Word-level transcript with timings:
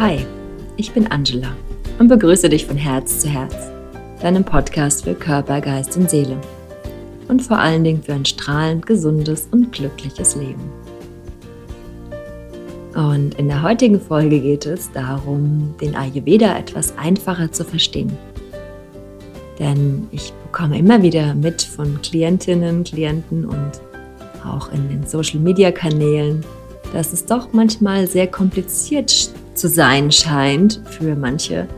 Hi, 0.00 0.24
ich 0.78 0.92
bin 0.92 1.08
Angela 1.08 1.54
und 1.98 2.08
begrüße 2.08 2.48
dich 2.48 2.64
von 2.64 2.78
Herz 2.78 3.18
zu 3.18 3.28
Herz, 3.28 3.54
deinem 4.22 4.42
Podcast 4.42 5.04
für 5.04 5.12
Körper, 5.12 5.60
Geist 5.60 5.94
und 5.98 6.08
Seele 6.08 6.38
und 7.28 7.42
vor 7.42 7.58
allen 7.58 7.84
Dingen 7.84 8.02
für 8.02 8.14
ein 8.14 8.24
strahlend 8.24 8.86
gesundes 8.86 9.48
und 9.50 9.72
glückliches 9.72 10.36
Leben. 10.36 10.72
Und 12.94 13.34
in 13.34 13.48
der 13.48 13.62
heutigen 13.62 14.00
Folge 14.00 14.40
geht 14.40 14.64
es 14.64 14.90
darum, 14.90 15.74
den 15.82 15.94
Ayurveda 15.94 16.56
etwas 16.56 16.96
einfacher 16.96 17.52
zu 17.52 17.62
verstehen. 17.62 18.16
Denn 19.58 20.08
ich 20.12 20.32
bekomme 20.46 20.78
immer 20.78 21.02
wieder 21.02 21.34
mit 21.34 21.60
von 21.60 22.00
Klientinnen, 22.00 22.84
Klienten 22.84 23.44
und 23.44 23.72
auch 24.46 24.72
in 24.72 24.88
den 24.88 25.06
Social-Media-Kanälen, 25.06 26.42
dass 26.94 27.12
es 27.12 27.26
doch 27.26 27.52
manchmal 27.52 28.06
sehr 28.06 28.28
kompliziert 28.28 29.30
zu 29.60 29.68
sein 29.68 30.10
scheint 30.10 30.80
für 30.86 31.14
manche, 31.14 31.68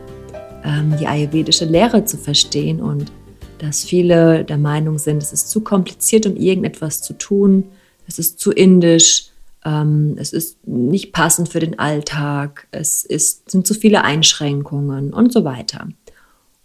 ähm, 0.63 0.95
die 0.97 1.05
ayurvedische 1.05 1.65
Lehre 1.65 2.05
zu 2.05 2.17
verstehen 2.17 2.81
und 2.81 3.11
dass 3.59 3.83
viele 3.83 4.45
der 4.45 4.57
Meinung 4.57 4.97
sind, 4.97 5.21
es 5.21 5.33
ist 5.33 5.49
zu 5.49 5.61
kompliziert, 5.61 6.25
um 6.25 6.37
irgendetwas 6.37 7.01
zu 7.01 7.13
tun, 7.13 7.65
es 8.07 8.19
ist 8.19 8.39
zu 8.39 8.51
indisch, 8.51 9.27
ähm, 9.65 10.15
es 10.17 10.31
ist 10.31 10.65
nicht 10.65 11.11
passend 11.11 11.49
für 11.49 11.59
den 11.59 11.77
Alltag, 11.77 12.67
es 12.71 13.03
ist, 13.03 13.51
sind 13.51 13.67
zu 13.67 13.73
viele 13.73 14.03
Einschränkungen 14.03 15.13
und 15.13 15.33
so 15.33 15.43
weiter. 15.43 15.89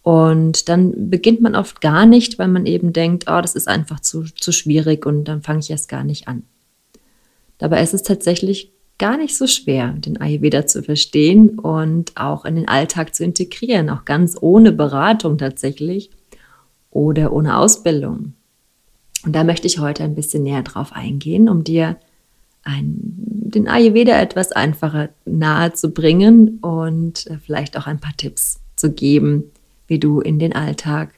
Und 0.03 0.69
dann 0.69 1.11
beginnt 1.11 1.41
man 1.41 1.57
oft 1.57 1.81
gar 1.81 2.07
nicht, 2.07 2.39
weil 2.39 2.49
man 2.49 2.65
eben 2.65 2.93
denkt, 2.93 3.25
oh, 3.29 3.41
das 3.41 3.57
ist 3.57 3.67
einfach 3.67 4.01
zu, 4.01 4.23
zu 4.23 4.53
schwierig 4.53 5.05
und 5.05 5.25
dann 5.25 5.43
fange 5.43 5.61
ich 5.61 5.71
erst 5.71 5.89
gar 5.89 6.05
nicht 6.05 6.29
an. 6.29 6.45
Dabei 7.59 7.83
ist 7.83 7.93
es 7.93 8.05
tatsächlich 8.05 8.71
gar 8.99 9.17
nicht 9.17 9.37
so 9.37 9.47
schwer, 9.47 9.95
den 9.99 10.21
Ayurveda 10.21 10.67
zu 10.67 10.83
verstehen 10.83 11.59
und 11.59 12.17
auch 12.17 12.45
in 12.45 12.57
den 12.57 12.69
Alltag 12.69 13.15
zu 13.15 13.25
integrieren, 13.25 13.91
auch 13.91 14.05
ganz 14.05 14.37
ohne 14.41 14.73
Beratung 14.73 15.39
tatsächlich 15.39 16.11
oder 16.91 17.33
ohne 17.33 17.57
Ausbildung. 17.59 18.35
Und 19.25 19.35
da 19.35 19.45
möchte 19.45 19.67
ich 19.67 19.79
heute 19.79 20.05
ein 20.05 20.15
bisschen 20.15 20.43
näher 20.43 20.63
drauf 20.63 20.93
eingehen, 20.93 21.49
um 21.49 21.65
dir 21.65 21.97
ein, 22.65 22.95
den 22.95 23.69
Ayurveda 23.69 24.21
etwas 24.21 24.53
einfacher 24.53 25.11
nahe 25.25 25.73
zu 25.73 25.91
bringen 25.91 26.59
und 26.59 27.27
äh, 27.29 27.39
vielleicht 27.39 27.77
auch 27.77 27.87
ein 27.87 28.01
paar 28.01 28.17
Tipps 28.17 28.61
zu 28.77 28.93
geben, 28.93 29.45
wie 29.87 29.99
du 29.99 30.21
in 30.21 30.39
den 30.39 30.55
Alltag 30.55 31.15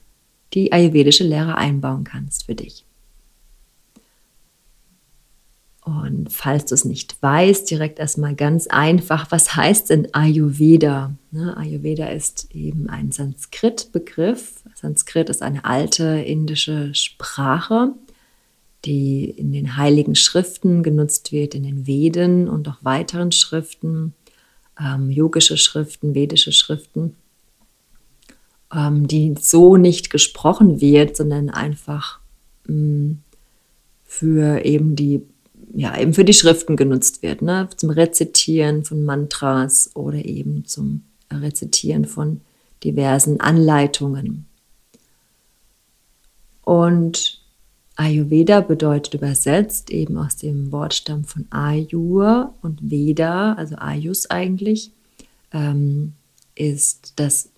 die 0.53 0.71
ayurvedische 0.71 1.23
Lehre 1.23 1.57
einbauen 1.57 2.03
kannst 2.03 2.45
für 2.45 2.55
dich. 2.55 2.85
Und 5.83 6.31
falls 6.31 6.65
du 6.65 6.75
es 6.75 6.85
nicht 6.85 7.21
weißt, 7.21 7.69
direkt 7.69 7.97
erstmal 7.97 8.35
ganz 8.35 8.67
einfach, 8.67 9.31
was 9.31 9.55
heißt 9.55 9.89
denn 9.89 10.13
Ayurveda? 10.13 11.15
Ne, 11.31 11.57
Ayurveda 11.57 12.07
ist 12.07 12.53
eben 12.53 12.87
ein 12.87 13.11
Sanskrit-Begriff. 13.11 14.61
Sanskrit 14.75 15.29
ist 15.29 15.41
eine 15.41 15.65
alte 15.65 16.03
indische 16.03 16.93
Sprache, 16.93 17.93
die 18.85 19.25
in 19.25 19.51
den 19.51 19.75
heiligen 19.75 20.13
Schriften 20.13 20.83
genutzt 20.83 21.31
wird, 21.31 21.55
in 21.55 21.63
den 21.63 21.87
Veden 21.87 22.47
und 22.47 22.67
auch 22.67 22.77
weiteren 22.81 23.31
Schriften, 23.31 24.13
ähm, 24.79 25.09
yogische 25.09 25.57
Schriften, 25.57 26.13
vedische 26.13 26.51
Schriften, 26.51 27.15
ähm, 28.71 29.07
die 29.07 29.33
so 29.39 29.77
nicht 29.77 30.11
gesprochen 30.11 30.79
wird, 30.79 31.17
sondern 31.17 31.49
einfach 31.49 32.19
mh, 32.67 32.75
mm, 32.75 33.19
für 34.05 34.65
eben 34.65 34.95
die 34.95 35.21
ja, 35.73 35.97
eben 35.97 36.13
für 36.13 36.25
die 36.25 36.33
Schriften 36.33 36.75
genutzt 36.75 37.21
wird, 37.21 37.41
ne? 37.41 37.69
zum 37.75 37.89
Rezitieren 37.89 38.83
von 38.83 39.03
Mantras 39.03 39.91
oder 39.93 40.23
eben 40.25 40.65
zum 40.65 41.03
Rezitieren 41.31 42.05
von 42.05 42.41
diversen 42.83 43.39
Anleitungen. 43.39 44.45
Und 46.63 47.41
Ayurveda 47.95 48.61
bedeutet 48.61 49.13
übersetzt 49.13 49.91
eben 49.91 50.17
aus 50.17 50.37
dem 50.37 50.71
Wortstamm 50.71 51.23
von 51.23 51.45
Ayur 51.51 52.53
und 52.61 52.89
Veda, 52.89 53.53
also 53.53 53.75
Ayus 53.77 54.29
eigentlich, 54.29 54.91
ähm, 55.51 56.13
ist 56.55 57.13
das 57.17 57.49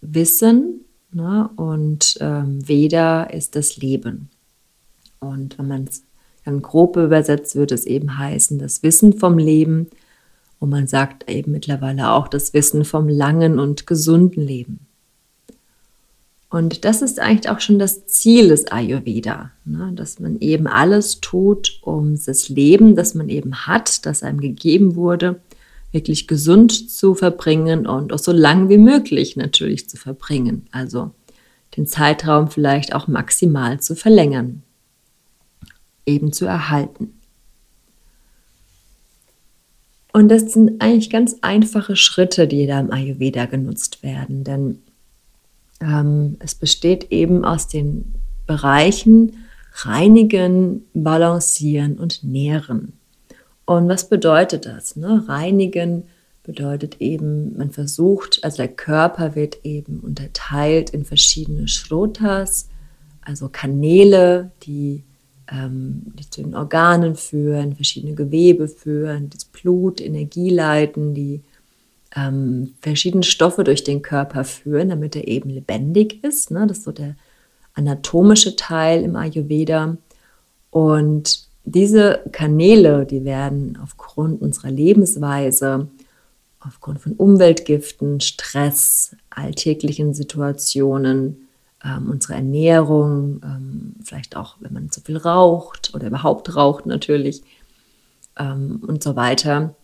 Wissen 0.00 0.82
ne? 1.12 1.50
und 1.56 2.16
ähm, 2.20 2.66
Veda 2.66 3.24
ist 3.24 3.56
das 3.56 3.76
Leben. 3.76 4.30
Und 5.20 5.58
wenn 5.58 5.68
man 5.68 5.84
es 5.84 6.02
dann 6.44 6.62
grob 6.62 6.96
übersetzt 6.96 7.54
würde 7.54 7.74
es 7.74 7.86
eben 7.86 8.18
heißen, 8.18 8.58
das 8.58 8.82
Wissen 8.82 9.18
vom 9.18 9.38
Leben. 9.38 9.88
Und 10.58 10.70
man 10.70 10.86
sagt 10.86 11.30
eben 11.30 11.52
mittlerweile 11.52 12.10
auch 12.12 12.28
das 12.28 12.52
Wissen 12.54 12.84
vom 12.84 13.08
langen 13.08 13.58
und 13.58 13.86
gesunden 13.86 14.42
Leben. 14.42 14.80
Und 16.50 16.84
das 16.84 17.00
ist 17.00 17.18
eigentlich 17.18 17.48
auch 17.48 17.60
schon 17.60 17.78
das 17.78 18.06
Ziel 18.06 18.48
des 18.48 18.70
Ayurveda, 18.70 19.52
ne? 19.64 19.92
dass 19.94 20.20
man 20.20 20.38
eben 20.40 20.66
alles 20.66 21.20
tut, 21.20 21.78
um 21.80 22.18
das 22.26 22.50
Leben, 22.50 22.94
das 22.94 23.14
man 23.14 23.30
eben 23.30 23.66
hat, 23.66 24.04
das 24.04 24.22
einem 24.22 24.38
gegeben 24.38 24.94
wurde, 24.94 25.40
wirklich 25.92 26.28
gesund 26.28 26.90
zu 26.90 27.14
verbringen 27.14 27.86
und 27.86 28.12
auch 28.12 28.18
so 28.18 28.32
lang 28.32 28.68
wie 28.68 28.78
möglich 28.78 29.36
natürlich 29.36 29.88
zu 29.88 29.96
verbringen. 29.96 30.66
Also 30.72 31.12
den 31.76 31.86
Zeitraum 31.86 32.50
vielleicht 32.50 32.94
auch 32.94 33.08
maximal 33.08 33.80
zu 33.80 33.96
verlängern 33.96 34.62
eben 36.06 36.32
zu 36.32 36.46
erhalten. 36.46 37.14
Und 40.12 40.28
das 40.28 40.52
sind 40.52 40.82
eigentlich 40.82 41.10
ganz 41.10 41.36
einfache 41.40 41.96
Schritte, 41.96 42.46
die 42.46 42.66
da 42.66 42.80
im 42.80 42.92
Ayurveda 42.92 43.46
genutzt 43.46 44.02
werden, 44.02 44.44
denn 44.44 44.82
ähm, 45.80 46.36
es 46.38 46.54
besteht 46.54 47.10
eben 47.10 47.44
aus 47.44 47.66
den 47.68 48.14
Bereichen 48.46 49.32
Reinigen, 49.74 50.84
Balancieren 50.92 51.98
und 51.98 52.22
Nähren. 52.24 52.92
Und 53.64 53.88
was 53.88 54.08
bedeutet 54.08 54.66
das? 54.66 54.96
Ne? 54.96 55.24
Reinigen 55.26 56.04
bedeutet 56.42 57.00
eben, 57.00 57.56
man 57.56 57.70
versucht, 57.70 58.44
also 58.44 58.58
der 58.58 58.68
Körper 58.68 59.34
wird 59.34 59.64
eben 59.64 60.00
unterteilt 60.00 60.90
in 60.90 61.04
verschiedene 61.04 61.68
Shrotas, 61.68 62.68
also 63.22 63.48
Kanäle, 63.48 64.50
die 64.64 65.04
ähm, 65.52 66.02
die 66.18 66.28
zu 66.28 66.42
den 66.42 66.54
Organen 66.54 67.14
führen, 67.14 67.74
verschiedene 67.74 68.14
Gewebe 68.14 68.68
führen, 68.68 69.28
das 69.30 69.44
Blut, 69.44 70.00
Energie 70.00 70.50
leiten, 70.50 71.14
die 71.14 71.42
ähm, 72.16 72.74
verschiedene 72.80 73.22
Stoffe 73.22 73.64
durch 73.64 73.84
den 73.84 74.02
Körper 74.02 74.44
führen, 74.44 74.88
damit 74.88 75.14
er 75.16 75.28
eben 75.28 75.50
lebendig 75.50 76.24
ist. 76.24 76.50
Ne? 76.50 76.66
Das 76.66 76.78
ist 76.78 76.84
so 76.84 76.92
der 76.92 77.16
anatomische 77.74 78.56
Teil 78.56 79.02
im 79.02 79.16
Ayurveda. 79.16 79.96
Und 80.70 81.46
diese 81.64 82.20
Kanäle, 82.32 83.06
die 83.06 83.24
werden 83.24 83.78
aufgrund 83.82 84.40
unserer 84.40 84.70
Lebensweise, 84.70 85.88
aufgrund 86.60 87.00
von 87.00 87.12
Umweltgiften, 87.12 88.20
Stress, 88.20 89.16
alltäglichen 89.30 90.14
Situationen, 90.14 91.48
ähm, 91.84 92.10
unsere 92.10 92.34
Ernährung, 92.34 93.40
ähm, 93.44 93.94
vielleicht 94.04 94.36
auch, 94.36 94.56
wenn 94.60 94.72
man 94.72 94.90
zu 94.90 95.00
viel 95.00 95.16
raucht 95.16 95.92
oder 95.94 96.06
überhaupt 96.06 96.54
raucht 96.54 96.86
natürlich 96.86 97.42
ähm, 98.38 98.82
und 98.86 99.02
so 99.02 99.16
weiter, 99.16 99.74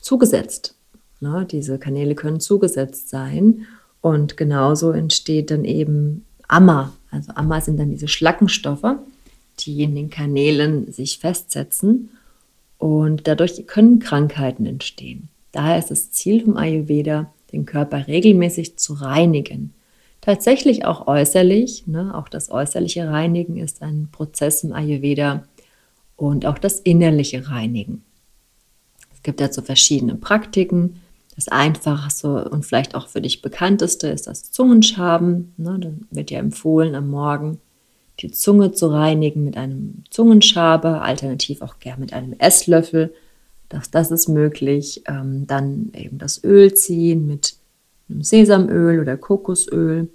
zugesetzt. 0.00 0.74
Ne? 1.20 1.46
Diese 1.50 1.78
Kanäle 1.78 2.14
können 2.14 2.40
zugesetzt 2.40 3.08
sein 3.08 3.66
und 4.00 4.36
genauso 4.36 4.90
entsteht 4.90 5.50
dann 5.50 5.64
eben 5.64 6.24
Amma. 6.48 6.92
Also 7.10 7.32
Amma 7.34 7.60
sind 7.60 7.78
dann 7.78 7.90
diese 7.90 8.08
Schlackenstoffe, 8.08 8.96
die 9.60 9.84
in 9.84 9.94
den 9.94 10.10
Kanälen 10.10 10.90
sich 10.90 11.18
festsetzen 11.18 12.10
und 12.78 13.28
dadurch 13.28 13.66
können 13.66 14.00
Krankheiten 14.00 14.66
entstehen. 14.66 15.28
Daher 15.52 15.78
ist 15.78 15.90
das 15.90 16.10
Ziel 16.10 16.42
vom 16.42 16.56
Ayurveda, 16.56 17.32
den 17.52 17.66
Körper 17.66 18.08
regelmäßig 18.08 18.76
zu 18.78 18.94
reinigen 18.94 19.72
tatsächlich 20.22 20.86
auch 20.86 21.06
äußerlich. 21.06 21.86
Ne? 21.86 22.14
Auch 22.14 22.30
das 22.30 22.50
äußerliche 22.50 23.06
Reinigen 23.06 23.58
ist 23.58 23.82
ein 23.82 24.08
Prozess 24.10 24.64
im 24.64 24.72
Ayurveda 24.72 25.42
und 26.16 26.46
auch 26.46 26.56
das 26.56 26.80
innerliche 26.80 27.50
Reinigen. 27.50 28.02
Es 29.12 29.22
gibt 29.22 29.40
dazu 29.40 29.60
verschiedene 29.60 30.14
Praktiken. 30.14 31.02
Das 31.34 31.48
einfachste 31.48 32.48
und 32.50 32.64
vielleicht 32.64 32.94
auch 32.94 33.08
für 33.08 33.20
dich 33.20 33.42
bekannteste 33.42 34.08
ist 34.08 34.26
das 34.26 34.50
Zungenschaben. 34.50 35.54
Ne? 35.56 35.78
Dann 35.78 36.06
wird 36.10 36.30
ja 36.30 36.38
empfohlen, 36.38 36.94
am 36.94 37.10
Morgen 37.10 37.58
die 38.20 38.30
Zunge 38.30 38.72
zu 38.72 38.88
reinigen 38.88 39.42
mit 39.44 39.56
einem 39.56 40.04
Zungenschaber, 40.10 41.02
alternativ 41.02 41.62
auch 41.62 41.78
gern 41.78 42.00
mit 42.00 42.12
einem 42.12 42.34
Esslöffel. 42.34 43.14
Das, 43.70 43.90
das 43.90 44.10
ist 44.10 44.28
möglich. 44.28 45.02
Ähm, 45.08 45.46
dann 45.46 45.90
eben 45.96 46.18
das 46.18 46.44
Öl 46.44 46.74
ziehen 46.74 47.26
mit 47.26 47.56
Sesamöl 48.20 49.00
oder 49.00 49.16
Kokosöl 49.16 50.08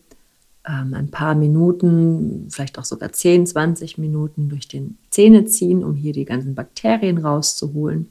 ähm, 0.67 0.93
ein 0.93 1.09
paar 1.09 1.35
Minuten, 1.35 2.47
vielleicht 2.49 2.77
auch 2.77 2.85
sogar 2.85 3.11
10, 3.11 3.47
20 3.47 3.97
Minuten 3.97 4.49
durch 4.49 4.67
den 4.67 4.97
Zähne 5.09 5.45
ziehen, 5.45 5.83
um 5.83 5.95
hier 5.95 6.13
die 6.13 6.25
ganzen 6.25 6.55
Bakterien 6.55 7.17
rauszuholen. 7.19 8.09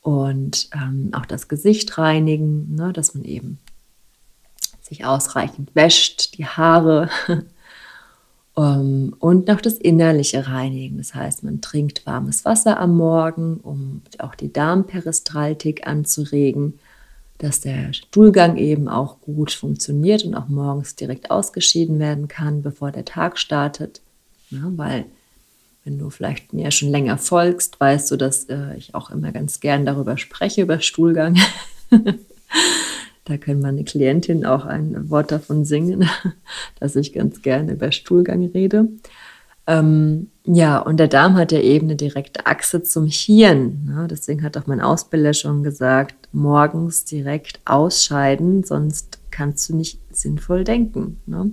und 0.00 0.68
ähm, 0.72 1.10
auch 1.12 1.26
das 1.26 1.48
Gesicht 1.48 1.98
reinigen, 1.98 2.74
ne, 2.76 2.92
dass 2.92 3.14
man 3.14 3.24
eben 3.24 3.58
sich 4.80 5.04
ausreichend 5.04 5.74
wäscht, 5.74 6.38
die 6.38 6.46
Haare 6.46 7.10
um, 8.54 8.64
ähm, 8.64 9.16
und 9.18 9.48
noch 9.48 9.60
das 9.60 9.74
Innerliche 9.74 10.46
reinigen. 10.46 10.98
Das 10.98 11.14
heißt, 11.14 11.42
man 11.42 11.60
trinkt 11.60 12.06
warmes 12.06 12.44
Wasser 12.44 12.78
am 12.78 12.96
Morgen, 12.96 13.58
um 13.58 14.02
auch 14.18 14.36
die 14.36 14.52
Darmperistaltik 14.52 15.86
anzuregen, 15.88 16.78
dass 17.38 17.60
der 17.60 17.92
Stuhlgang 17.92 18.56
eben 18.56 18.88
auch 18.88 19.20
gut 19.20 19.52
funktioniert 19.52 20.24
und 20.24 20.34
auch 20.34 20.48
morgens 20.48 20.96
direkt 20.96 21.30
ausgeschieden 21.30 21.98
werden 21.98 22.28
kann, 22.28 22.62
bevor 22.62 22.90
der 22.92 23.04
Tag 23.04 23.38
startet. 23.38 24.00
Ja, 24.50 24.62
weil 24.76 25.04
wenn 25.84 25.98
du 25.98 26.10
vielleicht 26.10 26.52
mir 26.52 26.70
schon 26.70 26.90
länger 26.90 27.18
folgst, 27.18 27.78
weißt 27.78 28.10
du, 28.10 28.16
dass 28.16 28.44
äh, 28.44 28.76
ich 28.76 28.94
auch 28.94 29.10
immer 29.10 29.32
ganz 29.32 29.60
gern 29.60 29.86
darüber 29.86 30.16
spreche, 30.18 30.62
über 30.62 30.80
Stuhlgang. 30.80 31.36
Da 33.26 33.36
können 33.36 33.60
meine 33.60 33.82
Klientin 33.82 34.46
auch 34.46 34.64
ein 34.66 35.10
Wort 35.10 35.32
davon 35.32 35.64
singen, 35.64 36.08
dass 36.80 36.94
ich 36.94 37.12
ganz 37.12 37.42
gerne 37.42 37.72
über 37.72 37.90
Stuhlgang 37.90 38.46
rede. 38.46 38.88
Ähm, 39.66 40.28
ja, 40.44 40.78
und 40.78 40.98
der 40.98 41.08
Darm 41.08 41.34
hat 41.34 41.50
ja 41.50 41.60
eben 41.60 41.88
eine 41.88 41.96
direkte 41.96 42.46
Achse 42.46 42.82
zum 42.82 43.06
Hirn. 43.06 43.84
Ne? 43.86 44.06
Deswegen 44.08 44.42
hat 44.44 44.56
auch 44.56 44.66
mein 44.66 44.80
Ausbilder 44.80 45.34
schon 45.34 45.64
gesagt, 45.64 46.28
morgens 46.32 47.04
direkt 47.04 47.60
ausscheiden, 47.64 48.62
sonst 48.62 49.18
kannst 49.30 49.68
du 49.68 49.76
nicht 49.76 50.00
sinnvoll 50.12 50.62
denken. 50.62 51.20
Ne? 51.26 51.50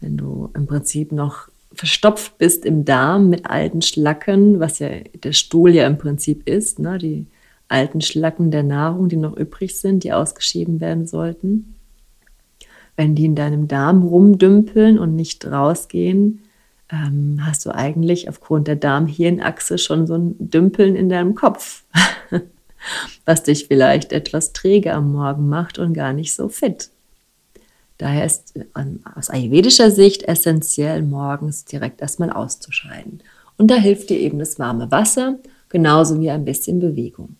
Wenn 0.00 0.16
du 0.16 0.50
im 0.54 0.66
Prinzip 0.66 1.12
noch 1.12 1.48
verstopft 1.72 2.36
bist 2.38 2.64
im 2.64 2.84
Darm 2.84 3.30
mit 3.30 3.46
alten 3.46 3.80
Schlacken, 3.80 4.58
was 4.58 4.80
ja 4.80 4.88
der 5.22 5.32
Stuhl 5.32 5.70
ja 5.70 5.86
im 5.86 5.98
Prinzip 5.98 6.48
ist, 6.48 6.80
ne? 6.80 6.98
die 6.98 7.26
alten 7.68 8.00
Schlacken 8.00 8.50
der 8.50 8.64
Nahrung, 8.64 9.08
die 9.08 9.16
noch 9.16 9.36
übrig 9.36 9.78
sind, 9.78 10.02
die 10.02 10.12
ausgeschieden 10.12 10.80
werden 10.80 11.06
sollten. 11.06 11.76
Wenn 12.96 13.14
die 13.14 13.26
in 13.26 13.36
deinem 13.36 13.68
Darm 13.68 14.02
rumdümpeln 14.02 14.98
und 14.98 15.14
nicht 15.14 15.46
rausgehen, 15.46 16.40
ähm, 16.92 17.40
hast 17.44 17.64
du 17.66 17.74
eigentlich 17.74 18.28
aufgrund 18.28 18.68
der 18.68 18.76
Darm-Hirn-Achse 18.76 19.78
schon 19.78 20.06
so 20.06 20.14
ein 20.14 20.36
Dümpeln 20.38 20.96
in 20.96 21.08
deinem 21.08 21.34
Kopf, 21.34 21.84
was 23.24 23.42
dich 23.44 23.66
vielleicht 23.66 24.12
etwas 24.12 24.52
träge 24.52 24.92
am 24.92 25.12
Morgen 25.12 25.48
macht 25.48 25.78
und 25.78 25.94
gar 25.94 26.12
nicht 26.12 26.34
so 26.34 26.48
fit. 26.48 26.90
Daher 27.98 28.24
ist 28.24 28.54
aus 29.14 29.28
ayurvedischer 29.28 29.90
Sicht 29.90 30.22
essentiell, 30.22 31.02
morgens 31.02 31.66
direkt 31.66 32.00
erstmal 32.00 32.30
auszuscheiden. 32.30 33.22
Und 33.58 33.70
da 33.70 33.74
hilft 33.74 34.08
dir 34.08 34.18
eben 34.18 34.38
das 34.38 34.58
warme 34.58 34.90
Wasser, 34.90 35.38
genauso 35.68 36.18
wie 36.18 36.30
ein 36.30 36.46
bisschen 36.46 36.80
Bewegung. 36.80 37.36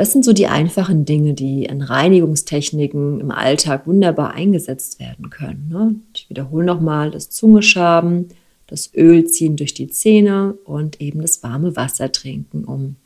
Das 0.00 0.12
sind 0.12 0.24
so 0.24 0.32
die 0.32 0.46
einfachen 0.46 1.04
Dinge, 1.04 1.34
die 1.34 1.66
in 1.66 1.82
Reinigungstechniken 1.82 3.20
im 3.20 3.30
Alltag 3.30 3.86
wunderbar 3.86 4.32
eingesetzt 4.32 4.98
werden 4.98 5.28
können. 5.28 5.68
Ne? 5.68 5.94
Ich 6.14 6.30
wiederhole 6.30 6.64
nochmal 6.64 7.10
das 7.10 7.28
Zungeschaben, 7.28 8.28
das 8.66 8.94
Öl 8.94 9.26
ziehen 9.26 9.56
durch 9.56 9.74
die 9.74 9.88
Zähne 9.88 10.54
und 10.64 11.02
eben 11.02 11.20
das 11.20 11.42
warme 11.42 11.76
Wasser 11.76 12.10
trinken, 12.12 12.64
um 12.64 12.96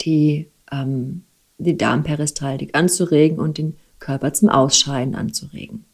die, 0.00 0.46
ähm, 0.70 1.24
die 1.58 1.76
Darmperistaltik 1.76 2.78
anzuregen 2.78 3.40
und 3.40 3.58
den 3.58 3.74
Körper 3.98 4.32
zum 4.32 4.50
Ausscheiden 4.50 5.16
anzuregen. 5.16 5.84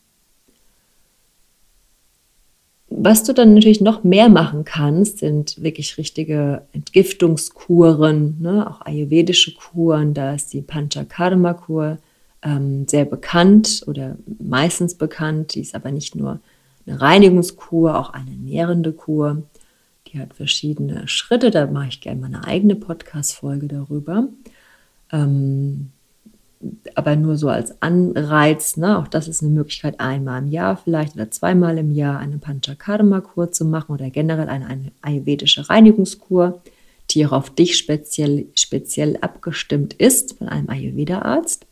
Was 2.97 3.25
du 3.25 3.33
dann 3.33 3.55
natürlich 3.55 3.81
noch 3.81 4.05
mehr 4.05 4.29
machen 4.29 4.65
kannst, 4.65 5.19
sind 5.19 5.61
wirklich 5.61 5.99
richtige 5.99 6.63
Entgiftungskuren, 6.73 8.37
ne? 8.41 8.71
auch 8.71 8.83
ayurvedische 8.83 9.53
Kuren. 9.53 10.15
Da 10.15 10.35
ist 10.35 10.53
die 10.53 10.63
Panchakarma-Kur 10.63 11.99
ähm, 12.43 12.87
sehr 12.87 13.05
bekannt 13.05 13.83
oder 13.89 14.17
meistens 14.39 14.95
bekannt. 14.95 15.57
Die 15.57 15.61
ist 15.61 15.75
aber 15.75 15.91
nicht 15.91 16.15
nur 16.15 16.39
eine 16.87 17.01
Reinigungskur, 17.01 17.99
auch 17.99 18.11
eine 18.11 18.31
nährende 18.31 18.93
Kur. 18.93 19.43
Die 20.07 20.21
hat 20.21 20.35
verschiedene 20.35 21.09
Schritte. 21.09 21.51
Da 21.51 21.67
mache 21.67 21.89
ich 21.89 22.01
gerne 22.01 22.21
mal 22.21 22.27
eine 22.29 22.47
eigene 22.47 22.77
Podcast-Folge 22.77 23.67
darüber. 23.67 24.29
Ähm, 25.11 25.91
aber 26.95 27.17
nur 27.17 27.37
so 27.37 27.49
als 27.49 27.81
Anreiz. 27.83 28.77
Ne? 28.77 28.99
Auch 28.99 29.09
das 29.09 29.29
ist 29.29 29.43
eine 29.43 29.51
Möglichkeit, 29.51 30.01
einmal 30.01 30.43
im 30.43 30.51
Jahr 30.51 30.77
vielleicht 30.77 31.15
oder 31.15 31.31
zweimal 31.31 31.79
im 31.79 31.91
Jahr 31.91 32.19
eine 32.19 32.39
Panchakarma-Kur 32.39 33.53
zu 33.53 33.65
machen 33.65 33.93
oder 33.93 34.11
generell 34.11 34.49
eine, 34.49 34.67
eine 34.67 34.93
ayurvedische 35.03 35.69
Reinigungskur, 35.69 36.63
die 37.11 37.27
auch 37.27 37.33
auf 37.33 37.51
dich 37.51 37.77
speziell, 37.77 38.47
speziell 38.55 39.19
abgestimmt 39.21 39.95
ist 39.95 40.39
von 40.39 40.49
einem 40.49 40.69
Ayurveda-Arzt. 40.69 41.67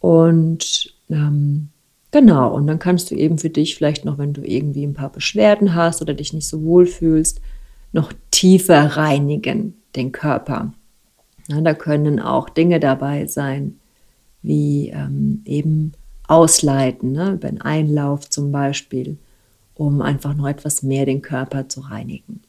Und 0.00 0.94
ähm, 1.10 1.68
genau, 2.10 2.54
und 2.54 2.66
dann 2.66 2.78
kannst 2.78 3.10
du 3.10 3.14
eben 3.14 3.38
für 3.38 3.50
dich 3.50 3.76
vielleicht 3.76 4.04
noch, 4.04 4.18
wenn 4.18 4.32
du 4.32 4.42
irgendwie 4.42 4.84
ein 4.84 4.94
paar 4.94 5.12
Beschwerden 5.12 5.74
hast 5.74 6.02
oder 6.02 6.14
dich 6.14 6.32
nicht 6.32 6.48
so 6.48 6.62
wohl 6.62 6.86
fühlst, 6.86 7.40
noch 7.92 8.12
tiefer 8.30 8.96
reinigen 8.96 9.74
den 9.96 10.12
Körper. 10.12 10.72
Ja, 11.50 11.60
da 11.60 11.74
können 11.74 12.20
auch 12.20 12.48
Dinge 12.48 12.78
dabei 12.78 13.26
sein, 13.26 13.80
wie 14.42 14.90
ähm, 14.90 15.42
eben 15.44 15.92
Ausleiten, 16.28 17.12
ne, 17.12 17.32
über 17.32 17.48
den 17.48 17.60
Einlauf 17.60 18.30
zum 18.30 18.52
Beispiel, 18.52 19.18
um 19.74 20.00
einfach 20.00 20.34
noch 20.34 20.46
etwas 20.46 20.84
mehr 20.84 21.06
den 21.06 21.22
Körper 21.22 21.68
zu 21.68 21.80
reinigen. 21.80 22.42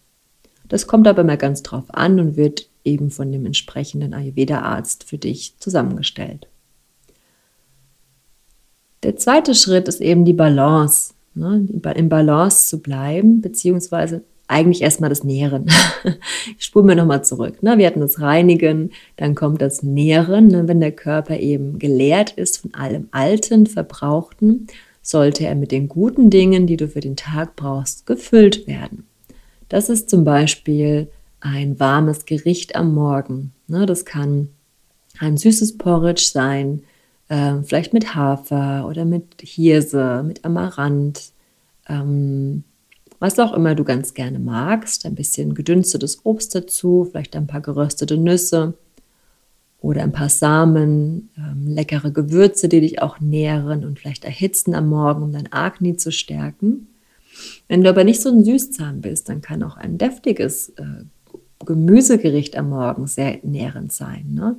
Das 0.70 0.86
kommt 0.86 1.08
aber 1.08 1.24
mal 1.24 1.38
ganz 1.38 1.64
drauf 1.64 1.86
an 1.90 2.20
und 2.20 2.38
wird 2.38 2.70
eben 2.84 3.10
von 3.10 3.32
dem 3.32 3.46
entsprechenden 3.46 4.14
Ayurveda-Arzt 4.14 5.04
für 5.04 5.18
dich 5.18 5.58
zusammengestellt. 5.58 6.48
Der 9.02 9.16
zweite 9.16 9.56
Schritt 9.56 9.88
ist 9.88 10.00
eben 10.00 10.26
die 10.26 10.34
Balance, 10.34 11.16
ne, 11.34 11.68
im 11.96 12.10
Balance 12.10 12.68
zu 12.68 12.82
bleiben, 12.82 13.42
beziehungsweise 13.42 14.24
eigentlich 14.52 14.82
erstmal 14.82 15.10
das 15.10 15.24
Nähren. 15.24 15.68
Ich 16.58 16.66
spule 16.66 16.86
mir 16.86 16.96
nochmal 16.96 17.24
zurück. 17.24 17.62
Ne? 17.62 17.78
Wir 17.78 17.88
hatten 17.88 18.00
das 18.00 18.20
Reinigen, 18.20 18.92
dann 19.16 19.36
kommt 19.36 19.62
das 19.62 19.84
Nähren. 19.84 20.48
Ne? 20.48 20.68
Wenn 20.68 20.80
der 20.80 20.92
Körper 20.92 21.38
eben 21.38 21.80
geleert 21.80 22.32
ist 22.32 22.58
von 22.58 22.74
allem 22.74 23.08
Alten, 23.12 23.68
Verbrauchten, 23.68 24.68
sollte 25.02 25.46
er 25.46 25.56
mit 25.56 25.72
den 25.72 25.88
guten 25.88 26.30
Dingen, 26.30 26.68
die 26.68 26.78
du 26.78 26.88
für 26.88 27.00
den 27.00 27.16
Tag 27.16 27.56
brauchst, 27.56 28.06
gefüllt 28.06 28.68
werden. 28.68 29.06
Das 29.70 29.90
ist 29.90 30.10
zum 30.10 30.24
Beispiel 30.24 31.10
ein 31.40 31.80
warmes 31.80 32.26
Gericht 32.26 32.76
am 32.76 32.94
Morgen. 32.94 33.54
Ne? 33.68 33.86
Das 33.86 34.06
kann 34.06 34.50
ein 35.20 35.38
süßes 35.38 35.78
Porridge 35.78 36.30
sein, 36.32 36.84
äh, 37.30 37.56
vielleicht 37.64 37.94
mit 37.94 38.16
Hafer 38.16 38.88
oder 38.88 39.06
mit 39.06 39.42
Hirse, 39.42 40.24
mit 40.26 40.44
Amaranth. 40.44 41.32
Ähm, 41.88 42.64
was 43.22 43.38
auch 43.38 43.54
immer 43.54 43.76
du 43.76 43.84
ganz 43.84 44.16
gerne 44.16 44.40
magst. 44.40 45.06
Ein 45.06 45.14
bisschen 45.14 45.54
gedünstetes 45.54 46.26
Obst 46.26 46.56
dazu, 46.56 47.08
vielleicht 47.10 47.36
ein 47.36 47.46
paar 47.46 47.62
geröstete 47.62 48.18
Nüsse 48.18 48.74
oder 49.80 50.02
ein 50.02 50.12
paar 50.12 50.30
Samen, 50.30 51.30
ähm, 51.38 51.68
leckere 51.68 52.10
Gewürze, 52.12 52.68
die 52.68 52.82
dich 52.82 53.02
auch 53.02 53.20
nähren 53.20 53.86
und 53.86 54.00
vielleicht 54.00 54.26
erhitzen 54.26 54.74
am 54.74 54.90
Morgen, 54.90 55.22
um 55.22 55.32
dein 55.32 55.54
Agni 55.54 55.96
zu 55.98 56.12
stärken. 56.12 56.88
Wenn 57.68 57.84
du 57.84 57.90
aber 57.90 58.04
nicht 58.04 58.22
so 58.22 58.30
ein 58.30 58.44
Süßzahn 58.44 59.02
bist, 59.02 59.30
dann 59.30 59.42
kann 59.42 59.62
auch 59.62 59.78
ein 59.78 60.00
deftiges 60.00 60.70
äh, 60.70 61.06
Gemüsegericht 61.64 62.58
am 62.58 62.70
Morgen 62.70 63.06
sehr 63.06 63.38
nährend 63.44 63.94
sein. 63.94 64.34
Ne? 64.34 64.58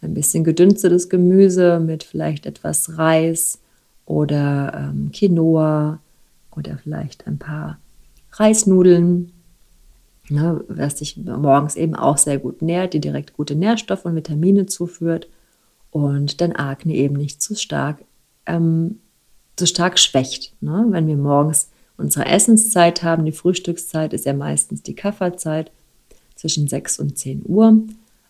Ein 0.00 0.14
bisschen 0.14 0.42
gedünstetes 0.42 1.10
Gemüse 1.10 1.80
mit 1.80 2.02
vielleicht 2.02 2.46
etwas 2.46 2.96
Reis 2.96 3.58
oder 4.06 4.90
ähm, 4.90 5.10
Quinoa 5.12 6.00
oder 6.56 6.78
vielleicht 6.82 7.26
ein 7.26 7.38
paar 7.38 7.78
Reisnudeln, 8.32 9.32
ne, 10.28 10.64
was 10.68 10.96
dich 10.96 11.16
morgens 11.16 11.76
eben 11.76 11.94
auch 11.94 12.18
sehr 12.18 12.38
gut 12.38 12.62
nährt, 12.62 12.94
die 12.94 13.00
direkt 13.00 13.34
gute 13.34 13.54
Nährstoffe 13.54 14.04
und 14.04 14.16
Vitamine 14.16 14.66
zuführt 14.66 15.28
und 15.90 16.40
dein 16.40 16.54
Akne 16.54 16.94
eben 16.94 17.16
nicht 17.16 17.42
zu 17.42 17.54
stark, 17.54 18.04
ähm, 18.46 19.00
zu 19.56 19.66
stark 19.66 19.98
schwächt. 19.98 20.54
Ne? 20.60 20.86
Wenn 20.90 21.06
wir 21.06 21.16
morgens 21.16 21.70
unsere 21.96 22.26
Essenszeit 22.26 23.02
haben, 23.02 23.24
die 23.24 23.32
Frühstückszeit 23.32 24.12
ist 24.12 24.24
ja 24.24 24.32
meistens 24.32 24.82
die 24.82 24.94
Kafferzeit 24.94 25.70
zwischen 26.34 26.68
6 26.68 26.98
und 27.00 27.18
10 27.18 27.42
Uhr. 27.44 27.82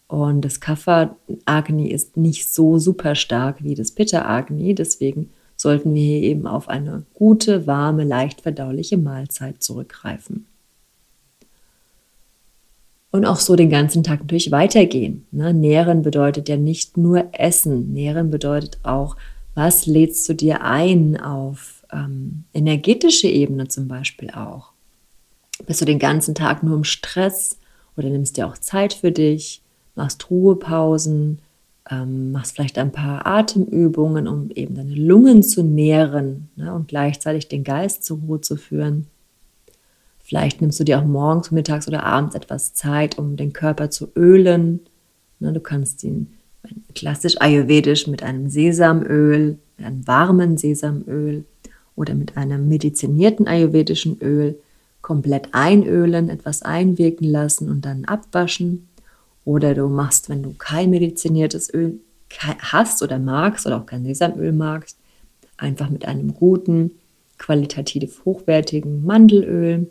Und 0.09 0.41
das 0.45 0.59
Kaffer-Agni 0.59 1.89
ist 1.89 2.17
nicht 2.17 2.53
so 2.53 2.79
super 2.79 3.15
stark 3.15 3.63
wie 3.63 3.77
das 3.77 3.93
Pitta-Agni, 3.93 4.75
deswegen 4.75 5.31
sollten 5.61 5.95
wir 5.95 6.03
hier 6.03 6.23
eben 6.23 6.47
auf 6.47 6.71
eine 6.71 7.05
gute, 7.13 7.67
warme, 7.67 8.05
leicht 8.05 8.41
verdauliche 8.41 8.97
Mahlzeit 8.97 9.63
zurückgreifen. 9.63 10.47
Und 13.11 13.27
auch 13.27 13.37
so 13.37 13.57
den 13.57 13.69
ganzen 13.69 14.03
Tag 14.03 14.21
natürlich 14.21 14.53
weitergehen. 14.53 15.27
Ne? 15.33 15.53
Nähren 15.53 16.01
bedeutet 16.01 16.49
ja 16.49 16.57
nicht 16.57 16.97
nur 16.97 17.29
Essen. 17.33 17.93
Nähren 17.93 18.31
bedeutet 18.31 18.79
auch, 18.85 19.17
was 19.55 19.85
lädst 19.85 20.27
du 20.31 20.35
dir 20.35 20.63
ein 20.63 21.21
auf 21.21 21.85
ähm, 21.93 22.45
energetische 22.55 23.29
Ebene 23.29 23.69
zum 23.69 23.87
Beispiel 23.87 24.31
auch. 24.31 24.73
Bist 25.67 25.83
du 25.83 25.85
den 25.85 25.99
ganzen 25.99 26.35
Tag 26.35 26.63
nur 26.63 26.77
im 26.77 26.85
Stress 26.85 27.59
oder 27.99 28.09
nimmst 28.09 28.39
dir 28.39 28.47
auch 28.47 28.57
Zeit 28.57 28.95
für 28.95 29.13
dich, 29.13 29.61
machst 29.95 30.31
Ruhepausen, 30.31 31.41
ähm, 31.91 32.33
machst 32.33 32.55
vielleicht 32.55 32.79
ein 32.79 32.93
paar 32.93 33.27
Atemübungen, 33.27 34.29
um 34.29 34.51
eben 34.51 34.75
deine 34.75 34.95
Lungen 34.95 35.43
zu 35.43 35.63
nähren 35.63 36.49
ne, 36.57 36.73
und 36.73 36.89
gleichzeitig 36.89 37.49
den 37.49 37.65
Geist 37.65 38.05
zur 38.05 38.19
Ruhe 38.19 38.41
zu 38.41 38.57
führen. 38.57 39.07
Vielleicht 40.19 40.61
nimmst 40.61 40.79
du 40.79 40.85
dir 40.85 41.01
auch 41.01 41.05
morgens, 41.05 41.51
mittags 41.51 41.89
oder 41.89 42.05
abends 42.05 42.37
etwas 42.37 42.73
Zeit, 42.75 43.19
um 43.19 43.37
den 43.37 43.53
Körper 43.53 43.91
zu 43.91 44.09
ölen. 44.15 44.81
Ne, 45.41 45.53
du 45.53 45.61
kannst 45.61 46.05
ihn 46.05 46.35
klassisch 46.95 47.41
ayurvedisch 47.41 48.07
mit 48.07 48.23
einem 48.23 48.49
Sesamöl, 48.49 49.59
mit 49.77 49.87
einem 49.87 50.07
warmen 50.07 50.57
Sesamöl 50.57 51.45
oder 51.97 52.15
mit 52.15 52.37
einem 52.37 52.69
medizinierten 52.69 53.49
ayurvedischen 53.49 54.21
Öl 54.21 54.59
komplett 55.03 55.49
einölen, 55.53 56.29
etwas 56.29 56.63
einwirken 56.63 57.27
lassen 57.27 57.69
und 57.69 57.85
dann 57.85 58.05
abwaschen. 58.05 58.89
Oder 59.45 59.75
du 59.75 59.89
machst, 59.89 60.29
wenn 60.29 60.43
du 60.43 60.55
kein 60.55 60.91
mediziniertes 60.91 61.73
Öl 61.73 62.01
hast 62.39 63.03
oder 63.03 63.19
magst 63.19 63.67
oder 63.67 63.79
auch 63.79 63.87
kein 63.87 64.05
Sesamöl 64.05 64.53
magst, 64.53 64.99
einfach 65.57 65.91
mit 65.91 66.07
einem 66.07 66.35
guten, 66.35 66.93
qualitativ 67.39 68.25
hochwertigen 68.25 69.05
Mandelöl 69.05 69.91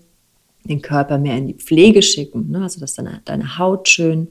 den 0.65 0.81
Körper 0.81 1.17
mehr 1.17 1.37
in 1.37 1.47
die 1.47 1.53
Pflege 1.53 2.01
schicken, 2.01 2.51
ne? 2.51 2.63
also 2.63 2.79
dass 2.79 2.93
deine, 2.93 3.21
deine 3.25 3.57
Haut 3.57 3.89
schön 3.89 4.27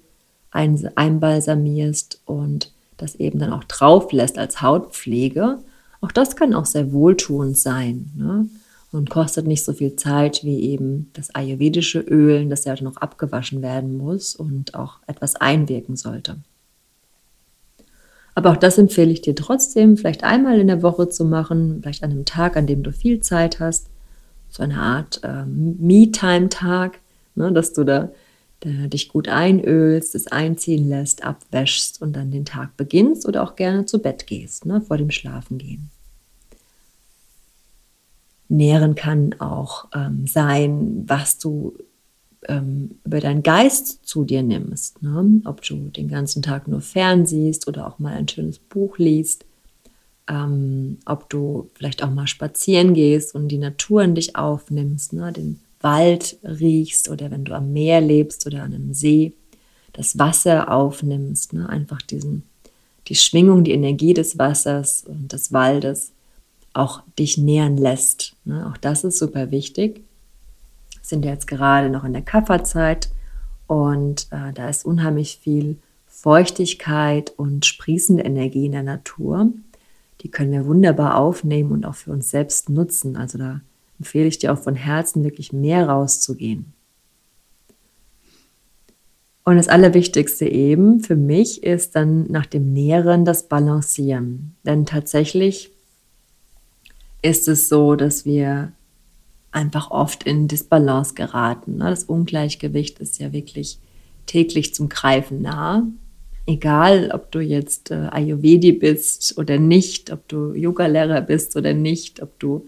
ein, 0.51 0.89
einbalsamierst 0.95 2.23
und 2.25 2.73
das 2.97 3.17
eben 3.17 3.39
dann 3.39 3.53
auch 3.53 3.65
drauf 3.65 4.13
lässt 4.13 4.39
als 4.39 4.63
Hautpflege. 4.63 5.59
Auch 6.01 6.13
das 6.13 6.37
kann 6.37 6.55
auch 6.55 6.67
sehr 6.67 6.93
wohltuend 6.93 7.57
sein. 7.57 8.11
Ne? 8.17 8.49
Und 8.91 9.11
kostet 9.11 9.47
nicht 9.47 9.65
so 9.65 9.73
viel 9.73 9.97
Zeit 9.97 10.45
wie 10.45 10.61
eben 10.61 11.11
das 11.13 11.35
ayurvedische 11.35 12.01
Ölen, 12.01 12.49
das 12.49 12.65
ja 12.65 12.75
noch 12.81 12.97
abgewaschen 12.97 13.61
werden 13.61 13.99
muss 13.99 14.35
und 14.35 14.75
auch 14.75 14.99
etwas 15.07 15.37
einwirken 15.37 15.97
sollte. 15.97 16.37
Aber 18.35 18.53
auch 18.53 18.57
das 18.57 18.79
empfehle 18.79 19.11
ich 19.11 19.21
dir 19.21 19.35
trotzdem, 19.35 19.97
vielleicht 19.97 20.25
einmal 20.25 20.61
in 20.61 20.69
der 20.69 20.83
Woche 20.83 21.09
zu 21.09 21.25
machen, 21.25 21.81
vielleicht 21.83 22.05
an 22.05 22.13
einem 22.13 22.25
Tag, 22.25 22.57
an 22.57 22.67
dem 22.67 22.83
du 22.83 22.93
viel 22.93 23.21
Zeit 23.21 23.61
hast, 23.61 23.89
so 24.49 24.63
eine 24.63 24.79
Art 24.79 25.21
äh, 25.25 25.45
Me-Time-Tag, 25.45 27.01
ne, 27.35 27.53
dass 27.53 27.73
du 27.73 27.85
da, 27.85 28.11
da, 28.61 28.71
dich 28.87 29.09
gut 29.09 29.29
einölst, 29.29 30.15
es 30.15 30.29
einziehen 30.29 30.89
lässt, 30.89 31.25
abwäschst 31.25 32.01
und 32.01 32.15
dann 32.15 32.31
den 32.31 32.45
Tag 32.45 32.77
beginnst 32.77 33.27
oder 33.27 33.43
auch 33.43 33.57
gerne 33.57 33.85
zu 33.85 33.99
Bett 33.99 34.27
gehst, 34.27 34.65
ne, 34.65 34.81
vor 34.81 34.97
dem 34.97 35.11
Schlafengehen 35.11 35.91
nähren 38.49 38.95
kann 38.95 39.35
auch 39.39 39.87
ähm, 39.95 40.27
sein, 40.27 41.05
was 41.07 41.39
du 41.39 41.75
ähm, 42.47 42.99
über 43.05 43.21
deinen 43.21 43.43
Geist 43.43 44.07
zu 44.07 44.25
dir 44.25 44.43
nimmst. 44.43 45.03
Ne? 45.03 45.43
Ob 45.45 45.63
du 45.63 45.77
den 45.91 46.09
ganzen 46.09 46.43
Tag 46.43 46.69
nur 46.69 46.81
fernsiehst 46.81 47.69
oder 47.69 47.87
auch 47.87 47.99
mal 47.99 48.15
ein 48.15 48.29
schönes 48.29 48.59
Buch 48.59 48.99
liest. 48.99 49.45
Ähm, 50.29 50.99
ob 51.07 51.31
du 51.31 51.71
vielleicht 51.75 52.03
auch 52.03 52.11
mal 52.11 52.27
spazieren 52.27 52.95
gehst 52.95 53.35
und 53.35 53.49
die 53.49 53.59
Natur 53.59 54.03
in 54.03 54.15
dich 54.15 54.37
aufnimmst, 54.37 55.13
ne? 55.13 55.33
den 55.33 55.61
Wald 55.81 56.39
riechst 56.43 57.09
oder 57.09 57.31
wenn 57.31 57.45
du 57.45 57.55
am 57.55 57.73
Meer 57.73 58.01
lebst 58.01 58.47
oder 58.47 58.63
an 58.63 58.75
einem 58.75 58.93
See, 58.93 59.33
das 59.93 60.19
Wasser 60.19 60.71
aufnimmst, 60.71 61.55
ne? 61.55 61.69
einfach 61.69 62.03
diesen, 62.03 62.43
die 63.07 63.15
Schwingung, 63.15 63.65
die 63.65 63.73
Energie 63.73 64.13
des 64.13 64.39
Wassers 64.39 65.05
und 65.07 65.33
des 65.33 65.53
Waldes 65.53 66.13
auch 66.73 67.03
dich 67.19 67.39
nähern 67.39 67.77
lässt. 67.77 68.35
Ne? 68.45 68.71
Auch 68.71 68.77
das 68.77 69.05
ist 69.05 69.19
super 69.19 69.51
wichtig. 69.51 70.03
Wir 70.91 71.01
sind 71.03 71.25
jetzt 71.25 71.47
gerade 71.47 71.91
noch 71.91 72.05
in 72.05 72.13
der 72.13 72.23
Kafferzeit 72.23 73.11
und 73.67 74.29
äh, 74.31 74.53
da 74.53 74.69
ist 74.69 74.85
unheimlich 74.85 75.39
viel 75.43 75.77
Feuchtigkeit 76.07 77.33
und 77.37 77.65
sprießende 77.65 78.25
Energie 78.25 78.67
in 78.67 78.73
der 78.73 78.83
Natur. 78.83 79.51
Die 80.23 80.31
können 80.31 80.53
wir 80.53 80.67
wunderbar 80.67 81.17
aufnehmen 81.17 81.71
und 81.71 81.87
auch 81.87 81.95
für 81.95 82.11
uns 82.11 82.31
selbst 82.31 82.69
nutzen. 82.69 83.17
Also 83.17 83.39
da 83.39 83.61
empfehle 83.99 84.27
ich 84.27 84.39
dir 84.39 84.53
auch 84.53 84.59
von 84.59 84.75
Herzen 84.75 85.23
wirklich 85.25 85.53
mehr 85.53 85.89
rauszugehen. 85.89 86.73
Und 89.45 89.57
das 89.57 89.69
Allerwichtigste 89.69 90.47
eben 90.47 91.01
für 91.01 91.17
mich 91.17 91.63
ist 91.63 91.97
dann 91.97 92.27
nach 92.31 92.45
dem 92.45 92.73
Nähren 92.75 93.25
das 93.25 93.45
Balancieren. 93.45 94.55
Denn 94.65 94.85
tatsächlich 94.85 95.71
ist 97.23 97.49
es 97.49 97.69
so, 97.69 97.95
dass 97.95 98.25
wir 98.25 98.73
einfach 99.51 99.91
oft 99.91 100.25
in 100.25 100.49
Disbalance 100.49 101.15
geraten. 101.15 101.79
Ne? 101.79 101.91
Das 101.91 102.05
Ungleichgewicht 102.05 102.99
ist 102.99 103.19
ja 103.19 103.33
wirklich 103.33 103.79
täglich 104.27 104.75
zum 104.75 104.89
Greifen 104.89 105.43
nah. 105.43 105.87
Egal, 106.47 107.11
ob 107.13 107.31
du 107.31 107.41
jetzt 107.41 107.91
äh, 107.91 108.09
Ayurvedi 108.11 108.73
bist 108.73 109.37
oder 109.37 109.59
nicht, 109.59 110.11
ob 110.11 110.27
du 110.29 110.55
Yogalehrer 110.55 111.21
bist 111.21 111.57
oder 111.57 111.75
nicht, 111.75 112.23
ob 112.23 112.39
du 112.39 112.67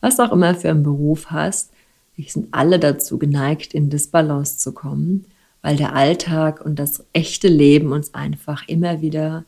was 0.00 0.20
auch 0.20 0.32
immer 0.32 0.54
für 0.54 0.70
einen 0.70 0.82
Beruf 0.82 1.30
hast, 1.30 1.72
wir 2.14 2.26
sind 2.28 2.48
alle 2.50 2.78
dazu 2.78 3.18
geneigt, 3.18 3.72
in 3.72 3.88
Disbalance 3.88 4.58
zu 4.58 4.72
kommen, 4.72 5.24
weil 5.62 5.76
der 5.76 5.94
Alltag 5.94 6.64
und 6.64 6.78
das 6.78 7.04
echte 7.12 7.48
Leben 7.48 7.92
uns 7.92 8.12
einfach 8.12 8.68
immer 8.68 9.00
wieder 9.00 9.44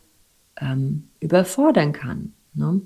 ähm, 0.58 1.08
überfordern 1.20 1.92
kann. 1.92 2.32
Ne? 2.54 2.80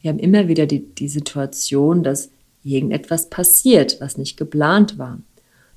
Wir 0.00 0.10
haben 0.10 0.18
immer 0.18 0.48
wieder 0.48 0.66
die, 0.66 0.86
die 0.94 1.08
Situation, 1.08 2.02
dass 2.02 2.30
irgendetwas 2.62 3.30
passiert, 3.30 4.00
was 4.00 4.18
nicht 4.18 4.36
geplant 4.36 4.98
war. 4.98 5.18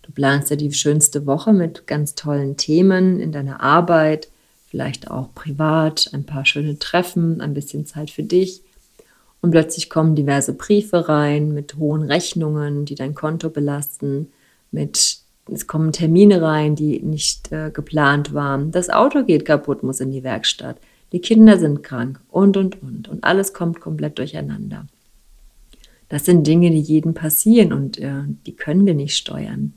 Du 0.01 0.11
planst 0.11 0.49
ja 0.49 0.55
die 0.55 0.71
schönste 0.73 1.25
Woche 1.25 1.53
mit 1.53 1.87
ganz 1.87 2.15
tollen 2.15 2.57
Themen 2.57 3.19
in 3.19 3.31
deiner 3.31 3.61
Arbeit, 3.61 4.29
vielleicht 4.67 5.09
auch 5.09 5.33
privat, 5.33 6.09
ein 6.13 6.25
paar 6.25 6.45
schöne 6.45 6.79
Treffen, 6.79 7.41
ein 7.41 7.53
bisschen 7.53 7.85
Zeit 7.85 8.09
für 8.09 8.23
dich. 8.23 8.61
Und 9.41 9.51
plötzlich 9.51 9.89
kommen 9.89 10.15
diverse 10.15 10.53
Briefe 10.53 11.09
rein 11.09 11.53
mit 11.53 11.75
hohen 11.75 12.03
Rechnungen, 12.03 12.85
die 12.85 12.95
dein 12.95 13.15
Konto 13.15 13.49
belasten, 13.49 14.31
mit 14.71 15.17
es 15.51 15.67
kommen 15.67 15.91
Termine 15.91 16.41
rein, 16.41 16.75
die 16.75 17.01
nicht 17.01 17.51
äh, 17.51 17.71
geplant 17.71 18.33
waren. 18.33 18.71
Das 18.71 18.89
Auto 18.89 19.23
geht 19.23 19.43
kaputt, 19.43 19.81
muss 19.81 19.99
in 19.99 20.11
die 20.11 20.23
Werkstatt 20.23 20.77
die 21.11 21.19
Kinder 21.19 21.59
sind 21.59 21.83
krank 21.83 22.21
und, 22.29 22.57
und, 22.57 22.81
und. 22.81 23.07
Und 23.07 23.23
alles 23.23 23.53
kommt 23.53 23.81
komplett 23.81 24.17
durcheinander. 24.17 24.87
Das 26.09 26.25
sind 26.25 26.45
Dinge, 26.45 26.71
die 26.71 26.79
jedem 26.79 27.13
passieren 27.13 27.73
und 27.73 27.97
äh, 27.97 28.23
die 28.45 28.55
können 28.55 28.85
wir 28.85 28.93
nicht 28.93 29.15
steuern. 29.15 29.73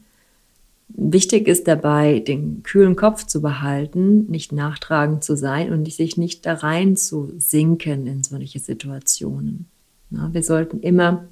Wichtig 0.88 1.49
ist 1.49 1.67
dabei, 1.67 2.21
den 2.21 2.62
kühlen 2.62 2.95
Kopf 2.95 3.25
zu 3.26 3.41
behalten, 3.41 4.26
nicht 4.26 4.53
nachtragend 4.53 5.25
zu 5.25 5.37
sein 5.37 5.73
und 5.73 5.91
sich 5.91 6.17
nicht 6.17 6.45
da 6.47 6.55
rein 6.55 6.97
zu 6.97 7.33
sinken 7.38 8.07
in 8.07 8.23
solche 8.23 8.59
Situationen. 8.59 9.67
Ja, 10.11 10.33
wir 10.33 10.43
sollten 10.43 10.81
immer 10.81 11.25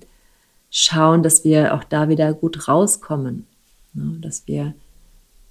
schauen, 0.70 1.22
dass 1.22 1.44
wir 1.44 1.74
auch 1.74 1.84
da 1.84 2.08
wieder 2.08 2.32
gut 2.32 2.66
rauskommen, 2.66 3.46
ja, 3.94 4.02
dass 4.20 4.46
wir 4.46 4.74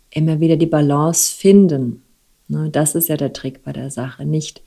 immer 0.10 0.40
wieder 0.40 0.58
die 0.58 0.66
Balance 0.66 1.34
finden 1.34 2.02
das 2.70 2.96
ist 2.96 3.08
ja 3.08 3.18
der 3.18 3.34
Trick 3.34 3.64
bei 3.64 3.72
der 3.72 3.92
Sache. 3.92 4.26
Nicht, 4.26 4.62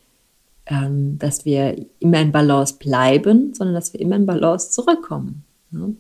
ähm, 0.67 1.19
dass 1.19 1.45
wir 1.45 1.77
immer 2.01 2.21
in 2.21 2.33
Balance 2.33 2.77
bleiben, 2.79 3.53
sondern 3.55 3.75
dass 3.75 3.93
wir 3.93 4.01
immer 4.01 4.17
in 4.17 4.27
Balance 4.27 4.71
zurückkommen. 4.71 5.45
Ne? 5.71 5.95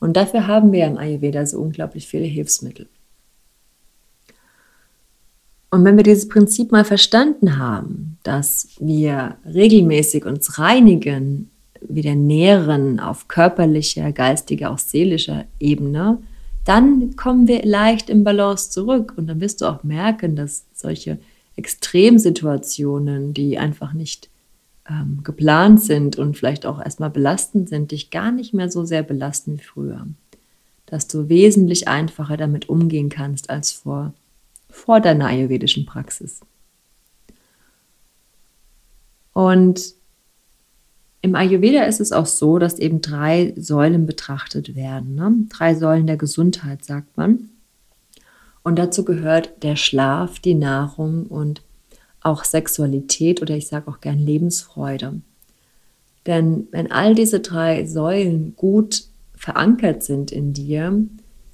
Und 0.00 0.16
dafür 0.16 0.46
haben 0.46 0.72
wir 0.72 0.86
im 0.86 0.98
Ayurveda 0.98 1.46
so 1.46 1.58
unglaublich 1.58 2.06
viele 2.06 2.26
Hilfsmittel. 2.26 2.88
Und 5.70 5.84
wenn 5.84 5.96
wir 5.96 6.04
dieses 6.04 6.28
Prinzip 6.28 6.70
mal 6.70 6.84
verstanden 6.84 7.58
haben, 7.58 8.18
dass 8.22 8.68
wir 8.78 9.36
regelmäßig 9.44 10.24
uns 10.24 10.58
reinigen, 10.60 11.50
wieder 11.80 12.14
nähren 12.14 13.00
auf 13.00 13.26
körperlicher, 13.26 14.12
geistiger, 14.12 14.70
auch 14.70 14.78
seelischer 14.78 15.46
Ebene, 15.58 16.18
dann 16.64 17.16
kommen 17.16 17.46
wir 17.46 17.64
leicht 17.64 18.08
im 18.08 18.24
Balance 18.24 18.70
zurück 18.70 19.14
und 19.16 19.26
dann 19.26 19.40
wirst 19.40 19.60
du 19.60 19.66
auch 19.66 19.84
merken, 19.84 20.34
dass 20.34 20.64
solche 20.74 21.18
Extremsituationen, 21.56 23.34
die 23.34 23.58
einfach 23.58 23.92
nicht 23.92 24.28
ähm, 24.88 25.20
geplant 25.22 25.80
sind 25.82 26.18
und 26.18 26.36
vielleicht 26.36 26.66
auch 26.66 26.80
erstmal 26.80 27.10
belastend 27.10 27.68
sind, 27.68 27.92
dich 27.92 28.10
gar 28.10 28.32
nicht 28.32 28.54
mehr 28.54 28.70
so 28.70 28.84
sehr 28.84 29.02
belasten 29.02 29.58
wie 29.58 29.62
früher. 29.62 30.06
Dass 30.86 31.06
du 31.06 31.28
wesentlich 31.28 31.88
einfacher 31.88 32.36
damit 32.36 32.68
umgehen 32.68 33.08
kannst 33.08 33.50
als 33.50 33.72
vor, 33.72 34.12
vor 34.70 35.00
deiner 35.00 35.26
ayurvedischen 35.26 35.86
Praxis. 35.86 36.40
Und 39.32 39.94
im 41.24 41.34
Ayurveda 41.36 41.84
ist 41.84 42.02
es 42.02 42.12
auch 42.12 42.26
so, 42.26 42.58
dass 42.58 42.78
eben 42.78 43.00
drei 43.00 43.54
Säulen 43.56 44.04
betrachtet 44.04 44.76
werden. 44.76 45.14
Ne? 45.14 45.32
Drei 45.48 45.74
Säulen 45.74 46.06
der 46.06 46.18
Gesundheit, 46.18 46.84
sagt 46.84 47.16
man. 47.16 47.48
Und 48.62 48.78
dazu 48.78 49.06
gehört 49.06 49.62
der 49.62 49.76
Schlaf, 49.76 50.38
die 50.38 50.52
Nahrung 50.54 51.24
und 51.24 51.62
auch 52.20 52.44
Sexualität 52.44 53.40
oder 53.40 53.56
ich 53.56 53.68
sage 53.68 53.88
auch 53.90 54.02
gern 54.02 54.18
Lebensfreude. 54.18 55.22
Denn 56.26 56.68
wenn 56.72 56.92
all 56.92 57.14
diese 57.14 57.40
drei 57.40 57.86
Säulen 57.86 58.54
gut 58.54 59.04
verankert 59.34 60.02
sind 60.02 60.30
in 60.30 60.52
dir, 60.52 61.06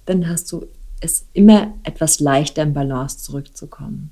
dann 0.05 0.29
hast 0.29 0.51
du 0.51 0.67
es 1.01 1.27
immer 1.33 1.73
etwas 1.85 2.19
leichter 2.19 2.65
in 2.65 2.75
Balance 2.75 3.19
zurückzukommen. 3.19 4.11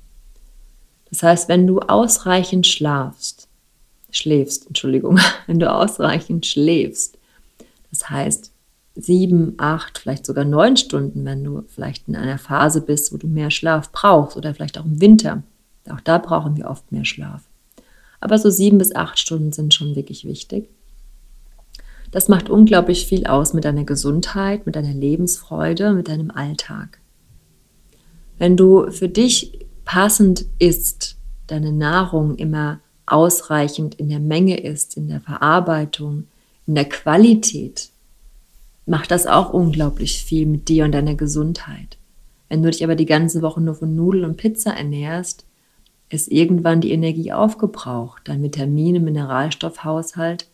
Das 1.09 1.21
heißt, 1.21 1.49
wenn 1.49 1.67
du 1.67 1.81
ausreichend 1.81 2.65
schlafst, 2.65 3.48
schläfst, 4.11 4.67
Entschuldigung, 4.67 5.19
wenn 5.47 5.59
du 5.59 5.71
ausreichend 5.71 6.45
schläfst, 6.45 7.17
das 7.89 8.09
heißt 8.09 8.51
sieben, 8.95 9.53
acht, 9.57 9.97
vielleicht 9.97 10.25
sogar 10.25 10.45
neun 10.45 10.77
Stunden, 10.77 11.25
wenn 11.25 11.43
du 11.43 11.63
vielleicht 11.67 12.07
in 12.07 12.15
einer 12.15 12.37
Phase 12.37 12.81
bist, 12.81 13.13
wo 13.13 13.17
du 13.17 13.27
mehr 13.27 13.51
Schlaf 13.51 13.91
brauchst 13.91 14.35
oder 14.37 14.53
vielleicht 14.53 14.77
auch 14.77 14.85
im 14.85 14.99
Winter. 14.99 15.43
Auch 15.89 16.01
da 16.01 16.17
brauchen 16.17 16.57
wir 16.57 16.69
oft 16.69 16.91
mehr 16.91 17.05
Schlaf. 17.05 17.43
Aber 18.19 18.37
so 18.37 18.49
sieben 18.49 18.77
bis 18.77 18.93
acht 18.93 19.17
Stunden 19.17 19.53
sind 19.53 19.73
schon 19.73 19.95
wirklich 19.95 20.25
wichtig. 20.25 20.69
Das 22.11 22.27
macht 22.27 22.49
unglaublich 22.49 23.05
viel 23.05 23.25
aus 23.25 23.53
mit 23.53 23.65
deiner 23.65 23.83
Gesundheit, 23.83 24.65
mit 24.65 24.75
deiner 24.75 24.93
Lebensfreude, 24.93 25.93
mit 25.93 26.07
deinem 26.07 26.31
Alltag. 26.31 26.99
Wenn 28.37 28.57
du 28.57 28.89
für 28.91 29.09
dich 29.09 29.65
passend 29.85 30.45
isst, 30.57 31.17
deine 31.47 31.71
Nahrung 31.71 32.35
immer 32.35 32.79
ausreichend 33.11 33.95
in 33.95 34.09
der 34.09 34.19
Menge 34.19 34.59
ist, 34.59 34.97
in 34.97 35.07
der 35.07 35.21
Verarbeitung, 35.21 36.27
in 36.67 36.75
der 36.75 36.87
Qualität, 36.87 37.89
macht 38.85 39.11
das 39.11 39.27
auch 39.27 39.53
unglaublich 39.53 40.23
viel 40.23 40.45
mit 40.45 40.67
dir 40.67 40.85
und 40.85 40.91
deiner 40.91 41.15
Gesundheit. 41.15 41.97
Wenn 42.49 42.63
du 42.63 42.71
dich 42.71 42.83
aber 42.83 42.95
die 42.95 43.05
ganze 43.05 43.41
Woche 43.41 43.61
nur 43.61 43.75
von 43.75 43.95
Nudeln 43.95 44.25
und 44.25 44.37
Pizza 44.37 44.71
ernährst, 44.71 45.45
ist 46.09 46.31
irgendwann 46.31 46.81
die 46.81 46.91
Energie 46.91 47.31
aufgebraucht. 47.31 48.23
Dein 48.25 48.41
Vitamine, 48.41 48.99
Mineralstoffhaushalt 48.99 50.47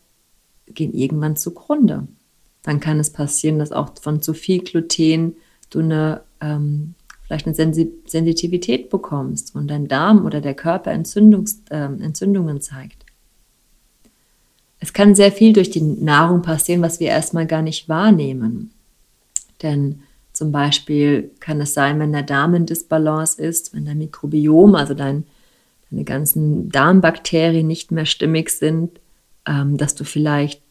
gehen 0.67 0.93
irgendwann 0.93 1.37
zugrunde. 1.37 2.07
Dann 2.63 2.79
kann 2.79 2.99
es 2.99 3.11
passieren, 3.11 3.59
dass 3.59 3.71
auch 3.71 3.91
von 4.01 4.21
zu 4.21 4.33
viel 4.33 4.59
Gluten 4.59 5.37
du 5.69 5.79
eine, 5.79 6.21
ähm, 6.41 6.95
vielleicht 7.25 7.47
eine 7.47 7.55
Sensitivität 7.55 8.89
bekommst 8.89 9.55
und 9.55 9.67
dein 9.67 9.87
Darm 9.87 10.25
oder 10.25 10.41
der 10.41 10.53
Körper 10.53 10.91
Entzündungs, 10.91 11.63
äh, 11.69 11.85
Entzündungen 11.85 12.61
zeigt. 12.61 13.05
Es 14.79 14.93
kann 14.93 15.15
sehr 15.15 15.31
viel 15.31 15.53
durch 15.53 15.71
die 15.71 15.81
Nahrung 15.81 16.43
passieren, 16.43 16.81
was 16.81 16.99
wir 16.99 17.07
erstmal 17.07 17.47
gar 17.47 17.63
nicht 17.63 17.89
wahrnehmen. 17.89 18.71
Denn 19.63 20.01
zum 20.33 20.51
Beispiel 20.51 21.31
kann 21.39 21.59
es 21.61 21.73
sein, 21.73 21.99
wenn 21.99 22.11
der 22.11 22.23
Darm 22.23 22.53
in 22.53 22.65
Disbalance 22.67 23.41
ist, 23.41 23.73
wenn 23.73 23.85
dein 23.85 23.97
Mikrobiom, 23.97 24.75
also 24.75 24.93
dein, 24.93 25.23
deine 25.89 26.03
ganzen 26.03 26.69
Darmbakterien 26.69 27.65
nicht 27.65 27.91
mehr 27.91 28.05
stimmig 28.05 28.51
sind, 28.51 28.99
ähm, 29.47 29.77
dass 29.77 29.95
du 29.95 30.03
vielleicht 30.03 30.61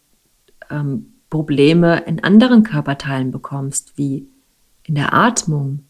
ähm, 0.71 1.15
Probleme 1.31 2.05
in 2.07 2.23
anderen 2.23 2.63
Körperteilen 2.63 3.33
bekommst, 3.33 3.95
wie 3.97 4.29
in 4.85 4.95
der 4.95 5.15
Atmung 5.15 5.81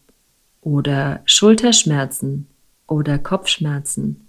oder 0.65 1.21
Schulterschmerzen 1.25 2.47
oder 2.87 3.19
Kopfschmerzen. 3.19 4.27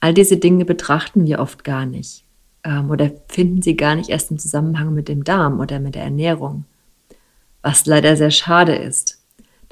All 0.00 0.14
diese 0.14 0.36
Dinge 0.38 0.64
betrachten 0.64 1.26
wir 1.26 1.40
oft 1.40 1.64
gar 1.64 1.84
nicht 1.84 2.24
ähm, 2.64 2.90
oder 2.90 3.10
finden 3.28 3.60
sie 3.60 3.76
gar 3.76 3.96
nicht 3.96 4.08
erst 4.08 4.30
im 4.30 4.38
Zusammenhang 4.38 4.94
mit 4.94 5.08
dem 5.08 5.24
Darm 5.24 5.60
oder 5.60 5.80
mit 5.80 5.96
der 5.96 6.04
Ernährung, 6.04 6.64
was 7.60 7.86
leider 7.86 8.16
sehr 8.16 8.30
schade 8.30 8.74
ist. 8.74 9.20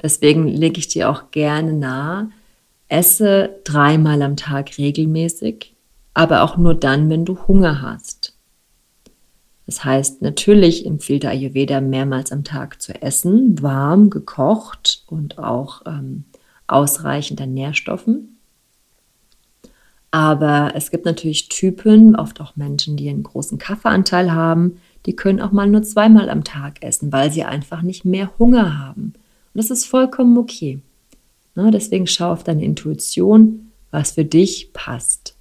Deswegen 0.01 0.47
lege 0.47 0.77
ich 0.77 0.89
dir 0.89 1.09
auch 1.09 1.31
gerne 1.31 1.73
nahe, 1.73 2.29
esse 2.89 3.61
dreimal 3.63 4.21
am 4.23 4.35
Tag 4.35 4.77
regelmäßig, 4.77 5.73
aber 6.13 6.43
auch 6.43 6.57
nur 6.57 6.75
dann, 6.75 7.09
wenn 7.09 7.23
du 7.23 7.47
Hunger 7.47 7.81
hast. 7.81 8.20
Das 9.71 9.85
heißt, 9.85 10.21
natürlich 10.21 10.85
empfiehlt 10.85 11.23
der 11.23 11.29
Ayurveda 11.29 11.79
mehrmals 11.79 12.33
am 12.33 12.43
Tag 12.43 12.81
zu 12.81 13.01
essen, 13.01 13.63
warm, 13.63 14.09
gekocht 14.09 15.05
und 15.07 15.39
auch 15.39 15.83
ähm, 15.85 16.25
ausreichend 16.67 17.39
an 17.39 17.53
Nährstoffen. 17.53 18.37
Aber 20.11 20.73
es 20.75 20.91
gibt 20.91 21.05
natürlich 21.05 21.47
Typen, 21.47 22.17
oft 22.17 22.41
auch 22.41 22.57
Menschen, 22.57 22.97
die 22.97 23.07
einen 23.07 23.23
großen 23.23 23.59
Kaffeeanteil 23.59 24.33
haben, 24.33 24.81
die 25.05 25.15
können 25.15 25.39
auch 25.39 25.53
mal 25.53 25.69
nur 25.69 25.83
zweimal 25.83 26.29
am 26.29 26.43
Tag 26.43 26.83
essen, 26.83 27.13
weil 27.13 27.31
sie 27.31 27.45
einfach 27.45 27.81
nicht 27.81 28.03
mehr 28.03 28.29
Hunger 28.37 28.77
haben. 28.77 29.13
Und 29.53 29.53
das 29.53 29.71
ist 29.71 29.85
vollkommen 29.85 30.37
okay. 30.37 30.81
Na, 31.55 31.71
deswegen 31.71 32.07
schau 32.07 32.33
auf 32.33 32.43
deine 32.43 32.65
Intuition, 32.65 33.71
was 33.89 34.11
für 34.11 34.25
dich 34.25 34.73
passt. 34.73 35.37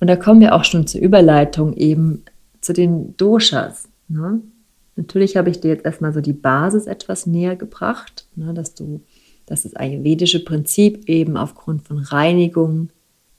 Und 0.00 0.06
da 0.06 0.16
kommen 0.16 0.40
wir 0.40 0.54
auch 0.54 0.64
schon 0.64 0.86
zur 0.86 1.00
Überleitung 1.00 1.74
eben 1.74 2.24
zu 2.60 2.72
den 2.72 3.16
Doshas. 3.16 3.88
Ne? 4.08 4.40
Natürlich 4.96 5.36
habe 5.36 5.50
ich 5.50 5.60
dir 5.60 5.68
jetzt 5.68 5.84
erstmal 5.84 6.12
so 6.12 6.20
die 6.20 6.32
Basis 6.32 6.86
etwas 6.86 7.26
näher 7.26 7.56
gebracht, 7.56 8.26
ne, 8.34 8.52
dass 8.52 8.74
du 8.74 9.00
dass 9.50 9.64
das 9.64 9.74
ayurvedische 9.74 10.44
Prinzip 10.44 11.08
eben 11.08 11.36
aufgrund 11.36 11.82
von 11.82 11.98
Reinigung, 11.98 12.90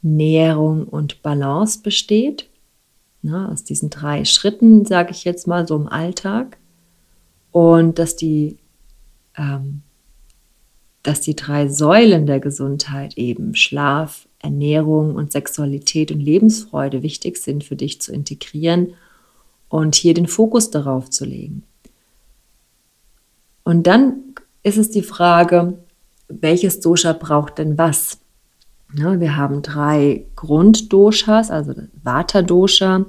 Nährung 0.02 0.86
und 0.86 1.24
Balance 1.24 1.80
besteht. 1.82 2.50
Na, 3.22 3.50
aus 3.50 3.64
diesen 3.64 3.90
drei 3.90 4.26
Schritten, 4.26 4.86
sage 4.86 5.12
ich 5.12 5.24
jetzt 5.24 5.48
mal 5.48 5.66
so 5.66 5.78
im 5.78 5.88
Alltag. 5.88 6.58
Und 7.52 7.98
dass 7.98 8.18
die, 8.18 8.58
ähm, 9.38 9.84
dass 11.02 11.22
die 11.22 11.36
drei 11.36 11.70
Säulen 11.70 12.26
der 12.26 12.42
Gesundheit 12.42 13.18
eben 13.18 13.56
Schlaf, 13.56 14.28
Ernährung 14.42 15.16
und 15.16 15.32
Sexualität 15.32 16.12
und 16.12 16.20
Lebensfreude 16.20 17.04
wichtig 17.04 17.38
sind 17.38 17.64
für 17.64 17.76
dich 17.76 18.02
zu 18.02 18.12
integrieren 18.12 18.94
und 19.70 19.96
hier 19.96 20.14
den 20.14 20.28
Fokus 20.28 20.72
darauf 20.72 21.10
zu 21.10 21.26
legen. 21.26 21.64
Und 23.64 23.88
dann 23.88 24.16
ist 24.64 24.78
es 24.78 24.90
die 24.90 25.04
Frage, 25.04 25.78
welches 26.28 26.80
Dosha 26.80 27.14
braucht 27.14 27.58
denn 27.58 27.78
was? 27.78 28.20
Ja, 28.94 29.20
wir 29.20 29.38
haben 29.38 29.62
drei 29.62 30.26
Grunddoshas, 30.36 31.50
also 31.50 31.74
Vata-Dosha, 32.04 33.06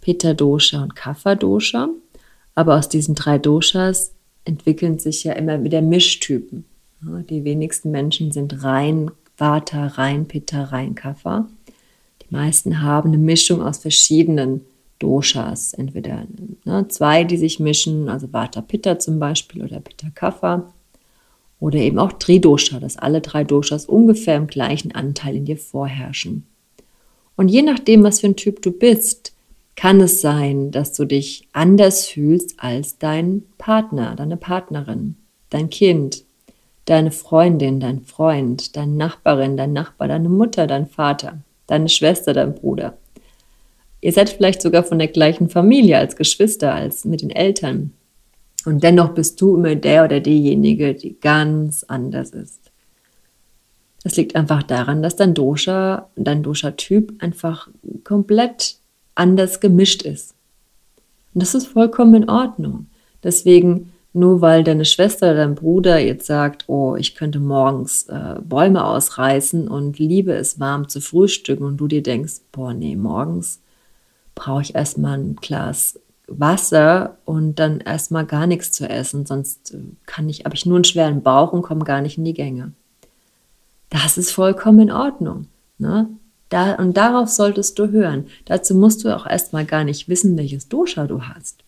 Pitta-Dosha 0.00 0.82
und 0.82 0.96
Kapha-Dosha. 0.96 1.88
Aber 2.54 2.76
aus 2.76 2.88
diesen 2.88 3.14
drei 3.14 3.38
Doshas 3.38 4.12
entwickeln 4.44 4.98
sich 4.98 5.24
ja 5.24 5.32
immer 5.34 5.62
wieder 5.62 5.82
Mischtypen. 5.82 6.64
Ja, 7.04 7.18
die 7.20 7.44
wenigsten 7.44 7.90
Menschen 7.90 8.32
sind 8.32 8.64
rein 8.64 9.10
Vata, 9.36 9.86
rein 9.86 10.26
Pitta, 10.26 10.64
rein 10.64 10.94
Kapha. 10.94 11.48
Die 12.22 12.34
meisten 12.34 12.82
haben 12.82 13.10
eine 13.10 13.18
Mischung 13.18 13.62
aus 13.62 13.78
verschiedenen 13.78 14.62
Doshas. 14.98 15.74
Entweder 15.74 16.26
ne, 16.64 16.88
zwei, 16.88 17.24
die 17.24 17.36
sich 17.36 17.60
mischen, 17.60 18.08
also 18.08 18.32
Vata 18.32 18.60
Pitta 18.60 18.98
zum 18.98 19.18
Beispiel 19.18 19.62
oder 19.62 19.80
Pitta 19.80 20.08
Kapha. 20.14 20.72
Oder 21.58 21.78
eben 21.78 21.98
auch 21.98 22.12
Tridosha, 22.12 22.80
dass 22.80 22.98
alle 22.98 23.20
drei 23.20 23.44
Doshas 23.44 23.86
ungefähr 23.86 24.36
im 24.36 24.46
gleichen 24.46 24.94
Anteil 24.94 25.36
in 25.36 25.46
dir 25.46 25.56
vorherrschen. 25.56 26.46
Und 27.36 27.48
je 27.48 27.62
nachdem, 27.62 28.02
was 28.02 28.20
für 28.20 28.28
ein 28.28 28.36
Typ 28.36 28.62
du 28.62 28.72
bist, 28.72 29.32
kann 29.74 30.00
es 30.00 30.20
sein, 30.22 30.70
dass 30.70 30.92
du 30.94 31.04
dich 31.04 31.48
anders 31.52 32.06
fühlst 32.06 32.54
als 32.58 32.98
dein 32.98 33.42
Partner, 33.58 34.16
deine 34.16 34.38
Partnerin, 34.38 35.16
dein 35.50 35.70
Kind, 35.70 36.24
deine 36.86 37.10
Freundin, 37.10 37.80
dein 37.80 38.00
Freund, 38.00 38.76
deine 38.76 38.92
Nachbarin, 38.92 39.56
dein 39.56 39.72
Nachbar, 39.72 40.08
deine 40.08 40.28
Mutter, 40.28 40.66
dein 40.66 40.86
Vater, 40.86 41.38
deine 41.66 41.88
Schwester, 41.88 42.32
dein 42.32 42.54
Bruder. 42.54 42.96
Ihr 44.00 44.12
seid 44.12 44.30
vielleicht 44.30 44.62
sogar 44.62 44.84
von 44.84 44.98
der 44.98 45.08
gleichen 45.08 45.48
Familie 45.48 45.98
als 45.98 46.16
Geschwister, 46.16 46.74
als 46.74 47.04
mit 47.04 47.22
den 47.22 47.30
Eltern. 47.30 47.92
Und 48.64 48.82
dennoch 48.82 49.10
bist 49.10 49.40
du 49.40 49.56
immer 49.56 49.74
der 49.74 50.04
oder 50.04 50.20
diejenige, 50.20 50.94
die 50.94 51.18
ganz 51.20 51.84
anders 51.84 52.30
ist. 52.30 52.70
Das 54.02 54.16
liegt 54.16 54.36
einfach 54.36 54.62
daran, 54.62 55.02
dass 55.02 55.16
dein 55.16 55.34
Dosha, 55.34 56.08
dein 56.14 56.44
Dosha-Typ 56.44 57.14
einfach 57.20 57.68
komplett 58.04 58.76
anders 59.16 59.58
gemischt 59.60 60.02
ist. 60.02 60.34
Und 61.34 61.42
das 61.42 61.54
ist 61.54 61.66
vollkommen 61.66 62.22
in 62.22 62.30
Ordnung. 62.30 62.86
Deswegen, 63.24 63.92
nur 64.16 64.40
weil 64.40 64.64
deine 64.64 64.84
Schwester 64.84 65.30
oder 65.30 65.44
dein 65.44 65.54
Bruder 65.54 65.98
jetzt 65.98 66.26
sagt, 66.26 66.64
oh, 66.68 66.96
ich 66.96 67.14
könnte 67.14 67.38
morgens 67.38 68.04
äh, 68.08 68.36
Bäume 68.42 68.84
ausreißen 68.84 69.68
und 69.68 69.98
liebe 69.98 70.32
es 70.32 70.58
warm 70.58 70.88
zu 70.88 71.00
frühstücken 71.00 71.64
und 71.64 71.76
du 71.76 71.86
dir 71.86 72.02
denkst, 72.02 72.40
boah, 72.50 72.72
nee, 72.72 72.96
morgens 72.96 73.60
brauche 74.34 74.62
ich 74.62 74.74
erstmal 74.74 75.18
ein 75.18 75.36
Glas 75.36 76.00
Wasser 76.28 77.18
und 77.24 77.60
dann 77.60 77.80
erstmal 77.80 78.26
gar 78.26 78.46
nichts 78.46 78.72
zu 78.72 78.88
essen, 78.88 79.26
sonst 79.26 79.74
äh, 79.74 79.78
kann 80.06 80.28
ich, 80.28 80.44
habe 80.44 80.56
ich 80.56 80.66
nur 80.66 80.76
einen 80.76 80.84
schweren 80.84 81.22
Bauch 81.22 81.52
und 81.52 81.62
komme 81.62 81.84
gar 81.84 82.00
nicht 82.00 82.18
in 82.18 82.24
die 82.24 82.34
Gänge. 82.34 82.72
Das 83.90 84.18
ist 84.18 84.32
vollkommen 84.32 84.80
in 84.80 84.90
Ordnung. 84.90 85.46
Ne? 85.78 86.08
Da, 86.48 86.74
und 86.74 86.96
darauf 86.96 87.28
solltest 87.28 87.78
du 87.78 87.90
hören. 87.90 88.26
Dazu 88.44 88.74
musst 88.74 89.04
du 89.04 89.14
auch 89.14 89.26
erstmal 89.26 89.64
gar 89.64 89.84
nicht 89.84 90.08
wissen, 90.08 90.36
welches 90.36 90.68
Dosha 90.68 91.06
du 91.06 91.22
hast. 91.22 91.62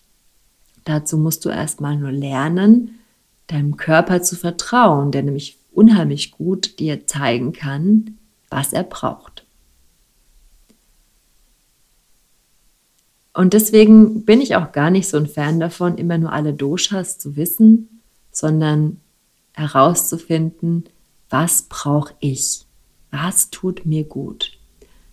Dazu 0.88 1.18
musst 1.18 1.44
du 1.44 1.50
erstmal 1.50 1.98
nur 1.98 2.12
lernen, 2.12 3.00
deinem 3.46 3.76
Körper 3.76 4.22
zu 4.22 4.36
vertrauen, 4.36 5.10
der 5.10 5.22
nämlich 5.22 5.58
unheimlich 5.70 6.30
gut 6.30 6.78
dir 6.78 7.06
zeigen 7.06 7.52
kann, 7.52 8.16
was 8.48 8.72
er 8.72 8.84
braucht. 8.84 9.44
Und 13.34 13.52
deswegen 13.52 14.24
bin 14.24 14.40
ich 14.40 14.56
auch 14.56 14.72
gar 14.72 14.88
nicht 14.88 15.10
so 15.10 15.18
ein 15.18 15.26
Fan 15.26 15.60
davon, 15.60 15.98
immer 15.98 16.16
nur 16.16 16.32
alle 16.32 16.54
Doshas 16.54 17.18
zu 17.18 17.36
wissen, 17.36 18.00
sondern 18.32 18.98
herauszufinden, 19.52 20.84
was 21.28 21.64
brauche 21.68 22.14
ich? 22.20 22.64
Was 23.10 23.50
tut 23.50 23.84
mir 23.84 24.04
gut? 24.04 24.52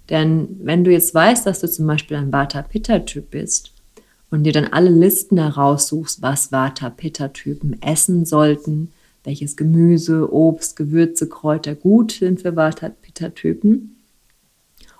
Denn 0.09 0.57
wenn 0.63 0.85
du 0.85 0.91
jetzt 0.91 1.13
weißt, 1.13 1.45
dass 1.45 1.59
du 1.59 1.69
zum 1.69 1.85
Beispiel 1.85 2.15
ein 2.15 2.31
Vata-Pitta-Typ 2.31 3.29
bist 3.29 3.74
und 4.29 4.43
dir 4.43 4.53
dann 4.53 4.67
alle 4.67 4.89
Listen 4.89 5.37
heraussuchst, 5.37 6.21
was 6.21 6.51
Vata-Pitta-Typen 6.51 7.81
essen 7.81 8.25
sollten, 8.25 8.91
welches 9.23 9.55
Gemüse, 9.55 10.31
Obst, 10.31 10.75
Gewürze, 10.75 11.29
Kräuter 11.29 11.75
gut 11.75 12.13
sind 12.13 12.41
für 12.41 12.55
Vata-Pitta-Typen 12.55 13.95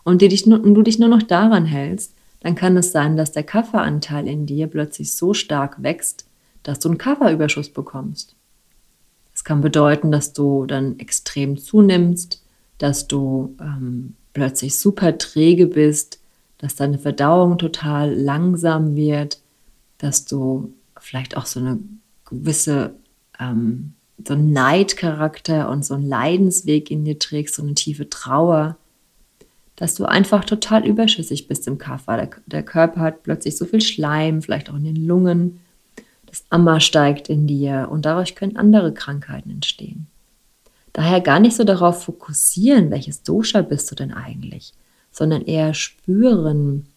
und, 0.05 0.21
und 0.21 0.75
du 0.75 0.81
dich 0.83 0.99
nur 0.99 1.09
noch 1.09 1.23
daran 1.23 1.65
hältst, 1.65 2.13
dann 2.39 2.55
kann 2.55 2.77
es 2.77 2.91
sein, 2.91 3.17
dass 3.17 3.31
der 3.31 3.43
Kafferanteil 3.43 4.27
in 4.27 4.45
dir 4.45 4.67
plötzlich 4.67 5.13
so 5.13 5.33
stark 5.33 5.81
wächst, 5.81 6.25
dass 6.61 6.79
du 6.79 6.89
einen 6.89 6.99
Kafferüberschuss 6.99 7.69
bekommst. 7.69 8.35
Das 9.33 9.43
kann 9.43 9.61
bedeuten, 9.61 10.11
dass 10.11 10.31
du 10.31 10.67
dann 10.67 10.99
extrem 10.99 11.57
zunimmst, 11.57 12.43
dass 12.77 13.07
du 13.07 13.55
ähm, 13.59 14.13
plötzlich 14.33 14.77
super 14.77 15.17
träge 15.17 15.65
bist, 15.65 16.19
dass 16.58 16.76
deine 16.76 17.00
Verdauung 17.00 17.58
total 17.58 18.13
langsam 18.13 18.96
wird, 18.96 19.41
dass 19.98 20.26
du 20.26 20.74
vielleicht 21.00 21.38
auch 21.38 21.46
so 21.46 21.60
eine 21.60 21.80
gewisse, 22.26 22.96
ähm, 23.39 23.94
so 24.26 24.34
einen 24.34 24.54
Neidcharakter 24.54 25.70
und 25.70 25.86
so 25.86 25.94
einen 25.94 26.08
Leidensweg 26.08 26.89
in 26.89 27.06
dir 27.06 27.20
trägst, 27.20 27.56
so 27.56 27.63
eine 27.63 27.76
tiefe 27.76 28.10
Trauer, 28.10 28.78
dass 29.76 29.96
du 29.96 30.06
einfach 30.06 30.46
total 30.46 30.86
überschüssig 30.88 31.48
bist 31.48 31.68
im 31.68 31.78
Kaffer. 31.78 32.18
Der, 32.18 32.30
der 32.46 32.63
Körper 32.63 33.02
hat 33.02 33.24
plötzlich 33.24 33.58
so 33.58 33.65
viel 33.65 33.82
Schleim, 33.82 34.41
vielleicht 34.41 34.70
auch 34.70 34.76
in 34.76 34.86
den 34.86 35.08
Lungen, 35.08 35.60
das 36.26 36.44
Amma 36.50 36.80
steigt 36.80 37.30
in 37.30 37.48
dir 37.48 37.88
und 37.91 38.06
dadurch 38.06 38.36
können 38.36 38.58
andere 38.58 38.94
Krankheiten 38.94 39.52
entstehen. 39.52 40.08
Daher 40.91 41.20
gar 41.20 41.39
nicht 41.39 41.56
so 41.56 41.63
darauf 41.65 42.04
fokussieren, 42.04 42.89
welches 42.89 43.24
Dosha 43.24 43.62
bist 43.62 43.91
du 43.91 43.96
denn 43.96 44.13
eigentlich, 44.13 44.74
sondern 45.15 45.43
eher 45.43 45.73
spüren, 45.73 46.88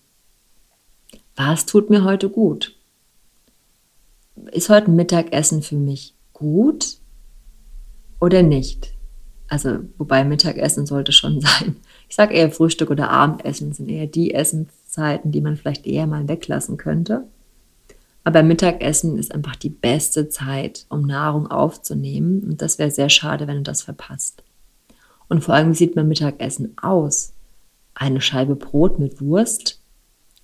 was 1.37 1.67
tut 1.67 1.89
mir 1.89 2.03
heute 2.03 2.29
gut? 2.29 2.77
Ist 4.51 4.71
heute 4.71 4.91
Mittagessen 4.91 5.63
für 5.63 5.77
mich 5.77 6.15
gut 6.33 6.97
oder 8.19 8.43
nicht? 8.43 8.93
Also, 9.47 9.79
wobei 9.99 10.25
Mittagessen 10.25 10.85
sollte 10.85 11.13
schon 11.13 11.41
sein. 11.41 11.77
Ich 12.09 12.17
sage 12.17 12.35
eher 12.35 12.51
Frühstück 12.51 12.91
oder 12.91 13.09
Abendessen 13.09 13.73
sind 13.73 13.89
eher 13.89 14.09
die 14.09 14.35
Essenszeiten, 14.35 15.31
die 15.31 15.41
man 15.41 15.57
vielleicht 15.57 15.87
eher 15.87 16.09
mal 16.09 16.27
weglassen 16.27 16.77
könnte. 16.77 17.23
Aber 18.25 18.43
Mittagessen 18.43 19.17
ist 19.17 19.33
einfach 19.33 19.55
die 19.55 19.71
beste 19.71 20.29
Zeit, 20.29 20.87
um 20.89 21.03
Nahrung 21.03 21.47
aufzunehmen. 21.47 22.43
Und 22.43 22.63
das 22.63 22.81
wäre 22.81 22.91
sehr 22.91 23.11
schade, 23.11 23.47
wenn 23.47 23.59
du 23.59 23.63
das 23.63 23.83
verpasst. 23.83 24.43
Und 25.29 25.45
vor 25.45 25.55
allem, 25.55 25.71
wie 25.71 25.77
sieht 25.77 25.95
mein 25.95 26.09
Mittagessen 26.09 26.77
aus? 26.83 27.33
Eine 28.01 28.21
Scheibe 28.21 28.55
Brot 28.55 29.01
mit 29.01 29.21
Wurst? 29.21 29.81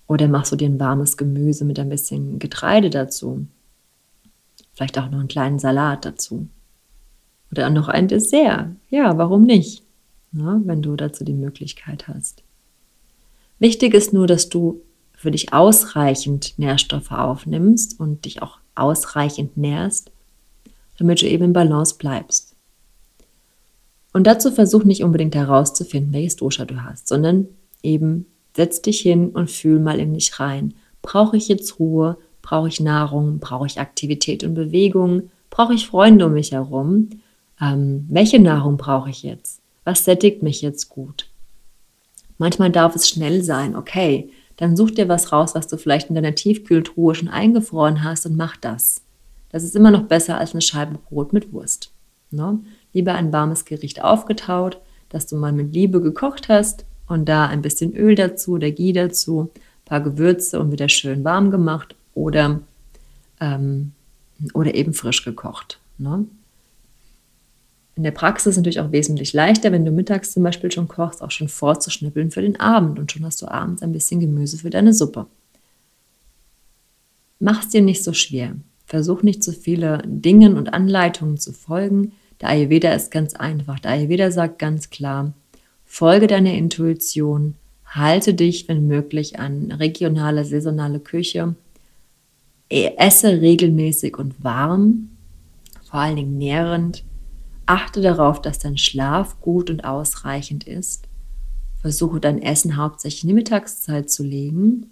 Oder 0.07 0.27
machst 0.27 0.51
du 0.51 0.57
dir 0.57 0.67
ein 0.67 0.79
warmes 0.79 1.15
Gemüse 1.15 1.63
mit 1.63 1.79
ein 1.79 1.87
bisschen 1.87 2.37
Getreide 2.37 2.89
dazu? 2.89 3.47
Vielleicht 4.73 4.99
auch 4.99 5.09
noch 5.09 5.19
einen 5.19 5.29
kleinen 5.29 5.57
Salat 5.57 6.03
dazu. 6.03 6.49
Oder 7.51 7.69
noch 7.69 7.87
ein 7.87 8.09
Dessert. 8.09 8.67
Ja, 8.89 9.17
warum 9.17 9.43
nicht? 9.43 9.83
Na, 10.33 10.61
wenn 10.65 10.81
du 10.81 10.97
dazu 10.97 11.23
die 11.23 11.33
Möglichkeit 11.33 12.09
hast. 12.09 12.43
Wichtig 13.57 13.93
ist 13.93 14.11
nur, 14.11 14.27
dass 14.27 14.49
du 14.49 14.81
für 15.13 15.31
dich 15.31 15.53
ausreichend 15.53 16.55
Nährstoffe 16.57 17.11
aufnimmst 17.11 17.97
und 18.01 18.25
dich 18.25 18.41
auch 18.41 18.59
ausreichend 18.75 19.55
nährst, 19.55 20.11
damit 20.97 21.21
du 21.21 21.27
eben 21.29 21.45
in 21.45 21.53
Balance 21.53 21.95
bleibst. 21.97 22.54
Und 24.15 24.27
dazu 24.27 24.49
versuch 24.49 24.85
nicht 24.85 25.03
unbedingt 25.03 25.35
herauszufinden, 25.35 26.13
welches 26.13 26.37
Dosha 26.37 26.63
du 26.63 26.85
hast, 26.85 27.09
sondern 27.09 27.49
eben 27.83 28.27
setz 28.55 28.81
dich 28.81 29.01
hin 29.01 29.31
und 29.31 29.51
fühl 29.51 29.77
mal 29.77 29.99
in 29.99 30.13
dich 30.13 30.39
rein. 30.39 30.73
Brauche 31.01 31.35
ich 31.35 31.49
jetzt 31.49 31.81
Ruhe? 31.81 32.17
Brauche 32.41 32.69
ich 32.69 32.79
Nahrung? 32.79 33.39
Brauche 33.39 33.65
ich 33.65 33.77
Aktivität 33.77 34.45
und 34.45 34.53
Bewegung? 34.53 35.31
Brauche 35.49 35.73
ich 35.73 35.87
Freunde 35.87 36.27
um 36.27 36.31
mich 36.31 36.53
herum? 36.53 37.09
Ähm, 37.59 38.05
welche 38.07 38.39
Nahrung 38.39 38.77
brauche 38.77 39.09
ich 39.09 39.21
jetzt? 39.21 39.59
Was 39.83 40.05
sättigt 40.05 40.41
mich 40.41 40.61
jetzt 40.61 40.87
gut? 40.87 41.27
Manchmal 42.37 42.71
darf 42.71 42.95
es 42.95 43.09
schnell 43.09 43.43
sein, 43.43 43.75
okay, 43.75 44.29
dann 44.55 44.77
such 44.77 44.91
dir 44.91 45.09
was 45.09 45.33
raus, 45.33 45.55
was 45.55 45.67
du 45.67 45.75
vielleicht 45.75 46.07
in 46.07 46.15
deiner 46.15 46.35
Tiefkühltruhe 46.35 47.15
schon 47.15 47.27
eingefroren 47.27 48.05
hast 48.05 48.25
und 48.25 48.37
mach 48.37 48.55
das. 48.55 49.01
Das 49.49 49.65
ist 49.65 49.75
immer 49.75 49.91
noch 49.91 50.03
besser 50.03 50.37
als 50.37 50.53
eine 50.53 50.61
Scheibe 50.61 50.99
Brot 51.09 51.33
mit 51.33 51.51
Wurst. 51.51 51.91
Ne? 52.31 52.59
Lieber 52.95 53.13
ein 53.13 53.31
warmes 53.31 53.65
Gericht 53.65 54.03
aufgetaut, 54.03 54.81
das 55.09 55.27
du 55.27 55.35
mal 55.35 55.51
mit 55.51 55.73
Liebe 55.73 56.01
gekocht 56.01 56.49
hast 56.49 56.85
und 57.07 57.29
da 57.29 57.45
ein 57.45 57.61
bisschen 57.61 57.95
Öl 57.95 58.15
dazu 58.15 58.53
oder 58.53 58.71
Ghee 58.71 58.93
dazu, 58.93 59.51
ein 59.53 59.85
paar 59.85 60.01
Gewürze 60.01 60.59
und 60.59 60.71
wieder 60.71 60.89
schön 60.89 61.23
warm 61.23 61.51
gemacht 61.51 61.95
oder, 62.15 62.61
ähm, 63.39 63.91
oder 64.55 64.73
eben 64.73 64.93
frisch 64.93 65.23
gekocht. 65.23 65.79
Ne? 65.99 66.25
in 67.95 68.03
der 68.03 68.11
Praxis 68.11 68.57
natürlich 68.57 68.79
auch 68.79 68.91
wesentlich 68.91 69.33
leichter, 69.33 69.71
wenn 69.71 69.85
du 69.85 69.91
mittags 69.91 70.33
zum 70.33 70.43
Beispiel 70.43 70.71
schon 70.71 70.87
kochst, 70.87 71.21
auch 71.21 71.31
schon 71.31 71.47
vorzuschnippeln 71.47 72.29
für 72.29 72.41
den 72.41 72.59
Abend 72.59 72.99
und 72.99 73.11
schon 73.11 73.25
hast 73.25 73.41
du 73.41 73.47
abends 73.47 73.81
ein 73.81 73.93
bisschen 73.93 74.19
Gemüse 74.19 74.57
für 74.57 74.69
deine 74.69 74.93
Suppe. 74.93 75.27
Mach 77.39 77.63
es 77.63 77.69
dir 77.69 77.81
nicht 77.81 78.03
so 78.03 78.13
schwer. 78.13 78.55
Versuch 78.85 79.23
nicht 79.23 79.43
zu 79.43 79.53
viele 79.53 80.01
Dingen 80.05 80.57
und 80.57 80.73
Anleitungen 80.73 81.37
zu 81.37 81.53
folgen. 81.53 82.11
Der 82.41 82.49
Ayurveda 82.49 82.93
ist 82.93 83.11
ganz 83.11 83.35
einfach. 83.35 83.79
Der 83.79 83.91
Ayurveda 83.91 84.31
sagt 84.31 84.59
ganz 84.59 84.89
klar, 84.89 85.33
folge 85.85 86.27
deiner 86.27 86.53
Intuition, 86.53 87.55
halte 87.85 88.33
dich, 88.33 88.67
wenn 88.67 88.87
möglich, 88.87 89.39
an 89.39 89.71
regionale, 89.71 90.43
saisonale 90.45 90.99
Küche, 90.99 91.55
esse 92.69 93.41
regelmäßig 93.41 94.17
und 94.17 94.43
warm, 94.43 95.09
vor 95.83 95.99
allen 95.99 96.15
Dingen 96.15 96.37
nährend, 96.37 97.03
Achte 97.65 98.01
darauf, 98.01 98.41
dass 98.41 98.59
dein 98.59 98.77
Schlaf 98.77 99.41
gut 99.41 99.69
und 99.69 99.83
ausreichend 99.83 100.65
ist. 100.65 101.07
Versuche 101.81 102.19
dein 102.19 102.41
Essen 102.41 102.77
hauptsächlich 102.77 103.23
in 103.23 103.29
die 103.29 103.33
Mittagszeit 103.33 104.09
zu 104.09 104.23
legen 104.23 104.91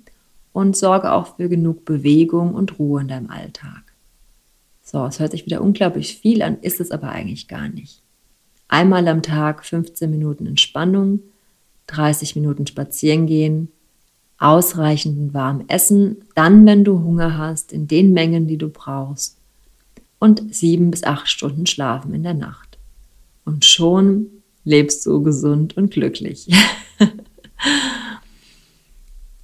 und 0.53 0.75
sorge 0.75 1.11
auch 1.11 1.35
für 1.35 1.49
genug 1.49 1.85
Bewegung 1.85 2.53
und 2.53 2.79
Ruhe 2.79 3.01
in 3.01 3.07
deinem 3.07 3.29
Alltag. 3.29 3.82
So, 4.83 5.05
es 5.05 5.19
hört 5.19 5.31
sich 5.31 5.45
wieder 5.45 5.61
unglaublich 5.61 6.17
viel 6.17 6.41
an, 6.41 6.57
ist 6.61 6.81
es 6.81 6.91
aber 6.91 7.09
eigentlich 7.09 7.47
gar 7.47 7.69
nicht. 7.69 8.01
Einmal 8.67 9.07
am 9.07 9.21
Tag 9.21 9.65
15 9.65 10.11
Minuten 10.11 10.45
Entspannung, 10.45 11.21
30 11.87 12.35
Minuten 12.35 12.67
spazieren 12.67 13.25
gehen, 13.25 13.69
ausreichend 14.37 15.33
warm 15.33 15.63
essen, 15.67 16.17
dann, 16.35 16.65
wenn 16.65 16.83
du 16.83 16.99
Hunger 16.99 17.37
hast, 17.37 17.71
in 17.71 17.87
den 17.87 18.11
Mengen, 18.13 18.47
die 18.47 18.57
du 18.57 18.67
brauchst 18.67 19.37
und 20.19 20.53
sieben 20.53 20.91
bis 20.91 21.03
acht 21.03 21.29
Stunden 21.29 21.65
schlafen 21.65 22.13
in 22.13 22.23
der 22.23 22.33
Nacht. 22.33 22.77
Und 23.45 23.65
schon 23.65 24.27
lebst 24.65 25.05
du 25.05 25.23
gesund 25.23 25.77
und 25.77 25.91
glücklich. 25.91 26.47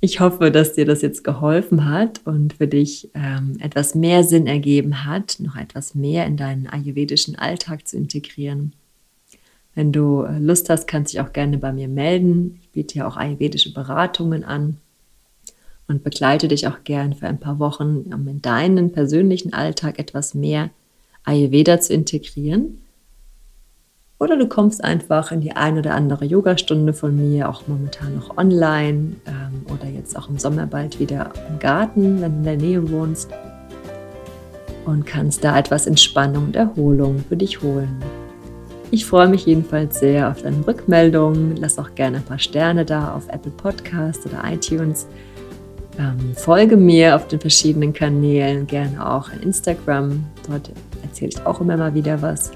ich 0.02 0.20
hoffe, 0.20 0.50
dass 0.50 0.74
dir 0.74 0.86
das 0.86 1.02
jetzt 1.02 1.24
geholfen 1.24 1.90
hat 1.90 2.22
und 2.26 2.54
für 2.54 2.68
dich 2.68 3.10
ähm, 3.14 3.58
etwas 3.60 3.96
mehr 3.96 4.24
Sinn 4.24 4.48
ergeben 4.48 5.06
hat, 5.06 5.38
noch 5.40 5.58
etwas 5.58 5.94
mehr 5.94 6.26
in 6.26 6.38
deinen 6.38 6.68
ayurvedischen 6.68 7.38
Alltag 7.38 7.88
zu 7.88 7.98
integrieren. 7.98 8.74
Wenn 9.76 9.92
du 9.92 10.24
äh, 10.24 10.40
Lust 10.40 10.70
hast, 10.70 10.88
kannst 10.88 11.14
du 11.14 11.18
dich 11.18 11.26
auch 11.26 11.34
gerne 11.34 11.58
bei 11.58 11.74
mir 11.74 11.88
melden. 11.88 12.60
Ich 12.62 12.70
biete 12.70 13.00
ja 13.00 13.08
auch 13.08 13.18
ayurvedische 13.18 13.74
Beratungen 13.74 14.44
an 14.46 14.78
und 15.88 16.04
begleite 16.04 16.48
dich 16.48 16.68
auch 16.68 16.84
gern 16.86 17.14
für 17.14 17.28
ein 17.28 17.40
paar 17.40 17.60
Wochen, 17.60 18.14
um 18.14 18.28
in 18.28 18.42
deinen 18.42 18.94
persönlichen 18.94 19.54
Alltag 19.54 20.00
etwas 20.00 20.34
mehr 20.34 20.70
Ayurveda 21.24 21.82
zu 21.82 21.94
integrieren. 21.94 22.80
Oder 24.20 24.36
du 24.36 24.48
kommst 24.48 24.84
einfach 24.84 25.32
in 25.32 25.40
die 25.40 25.54
ein 25.54 25.78
oder 25.78 25.96
andere 25.96 26.26
Yogastunde 26.26 26.92
von 26.92 27.16
mir, 27.16 27.48
auch 27.48 27.64
momentan 27.68 28.16
noch 28.16 28.38
online 28.38 29.16
ähm, 29.26 29.66
oder 29.74 29.90
jetzt 29.90 30.18
auch 30.18 30.28
im 30.30 30.38
Sommer 30.38 30.68
bald 30.68 31.00
wieder 31.00 31.32
im 31.50 31.58
Garten, 31.58 32.22
wenn 32.22 32.32
du 32.32 32.38
in 32.38 32.44
der 32.44 32.58
Nähe 32.58 32.92
wohnst. 32.92 33.30
Und 34.86 35.06
kannst 35.06 35.44
da 35.44 35.58
etwas 35.58 35.88
Entspannung 35.88 36.46
und 36.48 36.56
Erholung 36.58 37.24
für 37.30 37.38
dich 37.38 37.62
holen. 37.62 38.04
Ich 38.92 39.06
freue 39.06 39.30
mich 39.30 39.46
jedenfalls 39.46 40.00
sehr 40.00 40.30
auf 40.30 40.42
deine 40.42 40.68
Rückmeldungen. 40.68 41.56
Lass 41.58 41.78
auch 41.80 41.94
gerne 41.96 42.18
ein 42.18 42.24
paar 42.24 42.40
Sterne 42.40 42.84
da 42.84 43.14
auf 43.14 43.30
Apple 43.30 43.52
Podcast 43.52 44.26
oder 44.26 44.42
iTunes. 44.52 45.08
Ähm, 45.98 46.34
folge 46.36 46.76
mir 46.76 47.16
auf 47.16 47.28
den 47.28 47.40
verschiedenen 47.40 47.94
Kanälen, 47.94 48.68
gerne 48.68 49.10
auch 49.10 49.32
in 49.32 49.42
Instagram. 49.42 50.26
Dort 50.50 50.72
erzähle 51.04 51.30
ich 51.30 51.46
auch 51.46 51.62
immer 51.62 51.78
mal 51.78 51.94
wieder 51.94 52.22
was. 52.22 52.52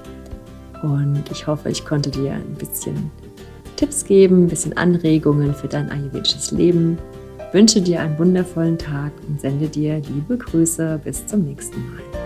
Und 0.84 1.24
ich 1.30 1.46
hoffe, 1.46 1.70
ich 1.70 1.84
konnte 1.84 2.10
dir 2.10 2.32
ein 2.32 2.54
bisschen 2.58 3.10
Tipps 3.76 4.04
geben, 4.04 4.44
ein 4.44 4.48
bisschen 4.48 4.76
Anregungen 4.76 5.54
für 5.54 5.66
dein 5.66 5.90
ayurvedisches 5.90 6.50
Leben. 6.50 6.98
wünsche 7.52 7.80
dir 7.80 8.02
einen 8.02 8.18
wundervollen 8.18 8.76
Tag 8.76 9.12
und 9.26 9.40
sende 9.40 9.68
dir 9.68 10.00
liebe 10.00 10.36
Grüße. 10.36 11.00
Bis 11.02 11.26
zum 11.26 11.44
nächsten 11.46 11.80
Mal. 11.90 12.23